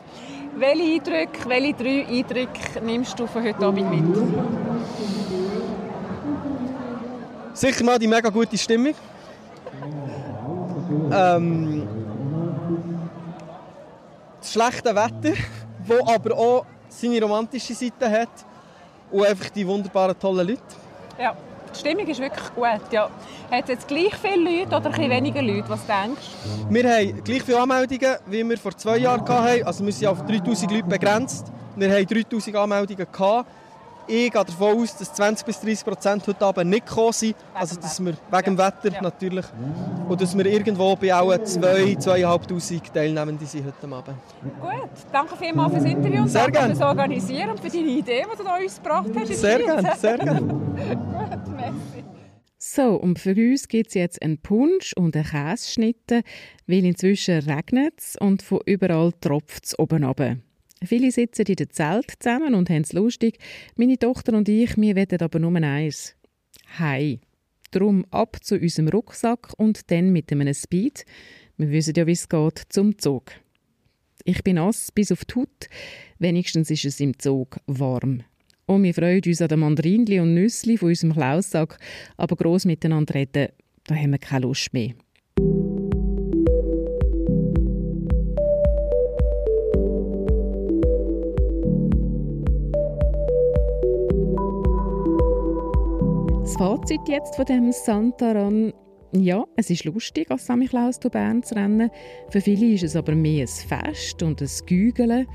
Welche 0.58 0.82
Eindrücke, 0.82 1.48
welche 1.48 1.74
drei 1.74 2.06
Eindrücke 2.06 2.80
nimmst 2.84 3.18
du 3.18 3.26
von 3.26 3.42
heute 3.42 3.66
Abend 3.66 3.90
mit? 3.90 4.04
Sicher 7.54 7.84
mal 7.84 7.98
die 7.98 8.06
mega 8.06 8.28
gute 8.28 8.56
Stimmung. 8.56 8.94
Ähm, 11.12 11.88
das 14.46 14.52
schlechte 14.52 14.94
Wetter, 14.94 15.36
das 15.88 16.08
aber 16.08 16.36
auch 16.36 16.66
seine 16.88 17.20
romantische 17.20 17.74
Seite 17.74 18.10
hat. 18.10 18.28
Und 19.10 19.24
einfach 19.24 19.50
die 19.50 19.66
wunderbaren, 19.66 20.18
tollen 20.18 20.46
Leute. 20.46 20.62
Ja, 21.18 21.36
die 21.72 21.78
Stimmung 21.78 22.06
ist 22.06 22.20
wirklich 22.20 22.54
gut. 22.54 22.92
Ja. 22.92 23.08
Hat 23.50 23.64
es 23.64 23.68
jetzt 23.68 23.88
gleich 23.88 24.14
viele 24.16 24.58
Leute 24.58 24.68
oder 24.68 24.86
ein 24.86 24.92
bisschen 24.92 25.10
weniger 25.10 25.42
Leute? 25.42 25.68
Was 25.68 25.86
denkst 25.86 26.26
du? 26.68 26.74
Wir 26.74 26.84
haben 26.90 27.24
gleich 27.24 27.42
viele 27.42 27.60
Anmeldungen, 27.60 28.16
wie 28.26 28.48
wir 28.48 28.58
vor 28.58 28.76
zwei 28.76 28.98
Jahren 28.98 29.26
hatten. 29.28 29.64
Also 29.64 29.84
wir 29.84 29.92
sind 29.92 30.08
auf 30.08 30.24
3000 30.26 30.70
Leute 30.70 30.84
begrenzt. 30.84 31.46
Wir 31.76 31.92
haben 31.92 32.06
3000 32.06 32.56
Anmeldungen. 32.56 33.06
Gehabt. 33.10 33.48
Ich 34.08 34.30
gehe 34.30 34.44
davon 34.44 34.78
aus, 34.78 34.96
dass 34.96 35.12
20 35.14 35.46
bis 35.46 35.60
30 35.60 35.84
Prozent 35.84 36.26
heute 36.26 36.46
Abend 36.46 36.70
nicht 36.70 36.86
gekommen 36.86 37.12
sind. 37.12 37.36
Also 37.52 37.76
dass 37.76 37.98
wir, 37.98 38.14
wegen 38.30 38.56
dem 38.56 38.58
Wetter 38.58 39.02
natürlich. 39.02 39.46
Und 40.08 40.20
dass 40.20 40.36
wir 40.36 40.46
irgendwo 40.46 40.94
bei 40.96 41.14
auch 41.14 41.32
2'000, 41.32 41.98
2'500 42.00 42.92
Teilnehmenden 42.92 43.46
sind 43.46 43.66
heute 43.66 43.94
Abend. 43.94 44.16
Gut, 44.60 44.90
danke 45.12 45.36
vielmals 45.36 45.72
fürs 45.72 45.84
Interview 45.84 46.22
und 46.22 46.28
Sehr 46.28 46.50
danke 46.50 46.74
fürs 46.74 46.82
Organisieren 46.82 47.50
und 47.50 47.60
für 47.60 47.68
deine 47.68 47.88
Idee, 47.88 48.24
die 48.32 48.36
du 48.36 48.44
da 48.44 48.56
uns 48.56 48.76
gebracht 48.76 49.08
hast. 49.18 49.34
Sehr 49.34 49.58
gerne, 49.58 49.92
sehr 49.96 50.18
gerne. 50.18 50.40
Gut, 50.46 51.56
merci. 51.56 52.04
So, 52.58 52.96
und 52.96 53.18
für 53.18 53.34
uns 53.34 53.68
gibt 53.68 53.88
es 53.88 53.94
jetzt 53.94 54.22
einen 54.22 54.38
Punsch 54.38 54.92
und 54.94 55.14
eine 55.14 55.24
Käseschnitte, 55.24 56.22
weil 56.66 56.84
inzwischen 56.84 57.38
regnet 57.48 57.94
es 57.98 58.16
und 58.16 58.42
von 58.42 58.60
überall 58.66 59.12
tropft 59.20 59.66
es 59.66 59.78
oben 59.78 60.04
runter. 60.04 60.36
Viele 60.84 61.10
sitzen 61.10 61.46
in 61.46 61.56
den 61.56 61.70
Zelt 61.70 62.12
zusammen 62.18 62.54
und 62.54 62.68
haben 62.68 62.82
es 62.82 62.92
lustig. 62.92 63.38
Meine 63.76 63.98
Tochter 63.98 64.34
und 64.34 64.48
ich, 64.48 64.76
wir 64.76 64.96
wollen 64.96 65.20
aber 65.20 65.38
nur 65.38 65.54
eins. 65.56 66.14
Hei. 66.78 67.20
Drum 67.70 68.04
ab 68.10 68.38
zu 68.42 68.56
unserem 68.56 68.88
Rucksack 68.88 69.52
und 69.56 69.90
dann 69.90 70.12
mit 70.12 70.30
einem 70.30 70.52
Speed. 70.52 71.04
Wir 71.56 71.70
wissen 71.70 71.94
ja, 71.96 72.06
wie 72.06 72.12
es 72.12 72.28
geht, 72.28 72.62
zum 72.68 72.98
Zug. 72.98 73.32
Ich 74.24 74.42
bin 74.44 74.56
nass 74.56 74.92
bis 74.92 75.12
auf 75.12 75.24
die 75.24 75.34
Haut. 75.36 75.68
Wenigstens 76.18 76.70
ist 76.70 76.84
es 76.84 77.00
im 77.00 77.18
Zug 77.18 77.58
warm. 77.66 78.22
Und 78.66 78.82
wir 78.82 78.94
freuen 78.94 79.22
uns 79.24 79.40
an 79.40 79.48
den 79.48 79.60
Mandarinli 79.60 80.20
und 80.20 80.34
Nüssli 80.34 80.76
von 80.76 80.88
unserem 80.88 81.12
Klaussack, 81.12 81.78
aber 82.16 82.36
gross 82.36 82.64
miteinander 82.64 83.14
reden, 83.14 83.48
da 83.86 83.94
haben 83.94 84.10
wir 84.10 84.18
keine 84.18 84.46
Lust 84.46 84.72
mehr. 84.72 84.94
Fazit 96.58 97.06
jetzt 97.06 97.36
von 97.36 97.44
dem 97.44 97.70
Santaran 97.70 98.72
Ja, 99.12 99.44
es 99.56 99.68
ist 99.68 99.84
lustig, 99.84 100.30
als 100.30 100.46
Samichlaus 100.46 100.98
durch 100.98 101.12
Bern 101.12 101.42
zu 101.42 101.54
rennen. 101.54 101.90
Für 102.30 102.40
viele 102.40 102.68
ist 102.72 102.82
es 102.82 102.96
aber 102.96 103.14
mehr 103.14 103.42
ein 103.42 103.46
Fest 103.46 104.22
und 104.22 104.40
ein 104.40 104.48
Gügeln. 104.64 105.26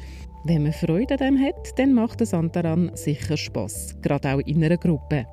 Wenn 0.45 0.63
man 0.63 0.74
Freude 0.74 1.13
an 1.13 1.19
dem 1.19 1.39
hat, 1.39 1.78
dann 1.78 1.93
macht 1.93 2.22
es 2.22 2.32
daran 2.32 2.89
sicher 2.95 3.38
Spass, 3.38 3.95
gerade 4.01 4.34
auch 4.34 4.39
in 4.39 4.63
einer 4.63 4.78
Gruppe. 4.78 5.28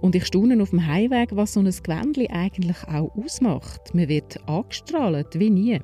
Und 0.00 0.14
ich 0.14 0.24
staune 0.24 0.62
auf 0.62 0.70
dem 0.70 0.86
Heimweg, 0.86 1.36
was 1.36 1.52
so 1.52 1.60
ein 1.60 1.66
Gewändli 1.66 2.28
eigentlich 2.30 2.82
auch 2.88 3.14
ausmacht. 3.22 3.94
Man 3.94 4.08
wird 4.08 4.40
angestrahlt 4.48 5.38
wie 5.38 5.50
nie. 5.50 5.78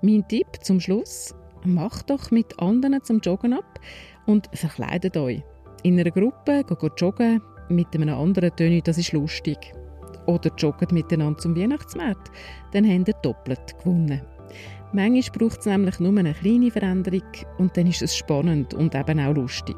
Mein 0.00 0.26
Tipp 0.26 0.46
zum 0.62 0.80
Schluss, 0.80 1.34
macht 1.66 2.08
doch 2.08 2.30
mit 2.30 2.58
anderen 2.58 3.04
zum 3.04 3.20
Joggen 3.20 3.52
ab 3.52 3.78
und 4.24 4.48
verkleidet 4.54 5.18
euch. 5.18 5.42
In 5.82 6.00
einer 6.00 6.10
Gruppe 6.10 6.64
geht 6.64 6.92
joggen 6.98 7.42
mit 7.68 7.94
einem 7.94 8.08
anderen 8.08 8.56
Töne, 8.56 8.82
das 8.82 8.98
ist 8.98 9.12
lustig. 9.12 9.72
Oder 10.26 10.50
joggt 10.56 10.92
miteinander 10.92 11.38
zum 11.38 11.56
Weihnachtsmarkt, 11.56 12.30
dann 12.72 12.88
habt 12.88 13.08
ihr 13.08 13.14
doppelt 13.22 13.78
gewonnen. 13.78 14.22
Manchmal 14.92 15.38
braucht 15.38 15.60
es 15.60 15.66
nämlich 15.66 15.98
nur 15.98 16.16
eine 16.16 16.34
kleine 16.34 16.70
Veränderung 16.70 17.22
und 17.58 17.76
dann 17.76 17.88
ist 17.88 18.02
es 18.02 18.16
spannend 18.16 18.74
und 18.74 18.94
eben 18.94 19.20
auch 19.20 19.34
lustig. 19.34 19.76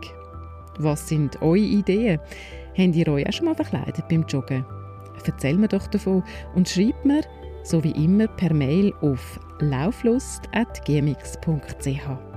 Was 0.79 1.09
sind 1.09 1.41
eure 1.41 1.59
Ideen? 1.59 2.21
Habt 2.77 2.95
ihr 2.95 3.09
euch 3.09 3.27
auch 3.27 3.33
schon 3.33 3.47
mal 3.47 3.55
verkleidet 3.55 4.07
beim 4.09 4.27
Joggen? 4.29 4.67
Erzähl 5.25 5.57
mir 5.57 5.69
doch 5.69 5.87
davon 5.87 6.23
und 6.55 6.69
schreibt 6.69 7.05
mir, 7.05 7.23
so 7.63 7.83
wie 7.83 7.93
immer, 7.93 8.29
per 8.29 8.53
Mail 8.53 8.93
auf 9.01 9.41
lauflust.gmx.ch. 9.61 12.36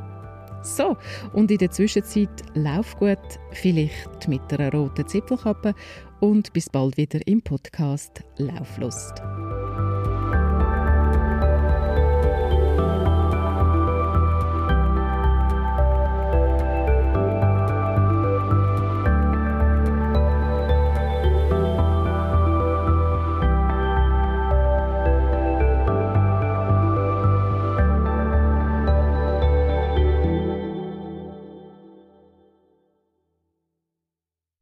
So, 0.62 0.98
und 1.34 1.52
in 1.52 1.58
der 1.58 1.72
Zwischenzeit 1.72 2.30
lauf 2.54 2.98
gut, 2.98 3.18
vielleicht 3.52 4.28
mit 4.28 4.42
einer 4.54 4.72
roten 4.72 5.08
Zipfelkappe 5.08 5.74
und 6.20 6.52
bis 6.54 6.70
bald 6.70 6.98
wieder 6.98 7.20
im 7.28 7.42
Podcast 7.42 8.24
Lauflust. 8.38 9.22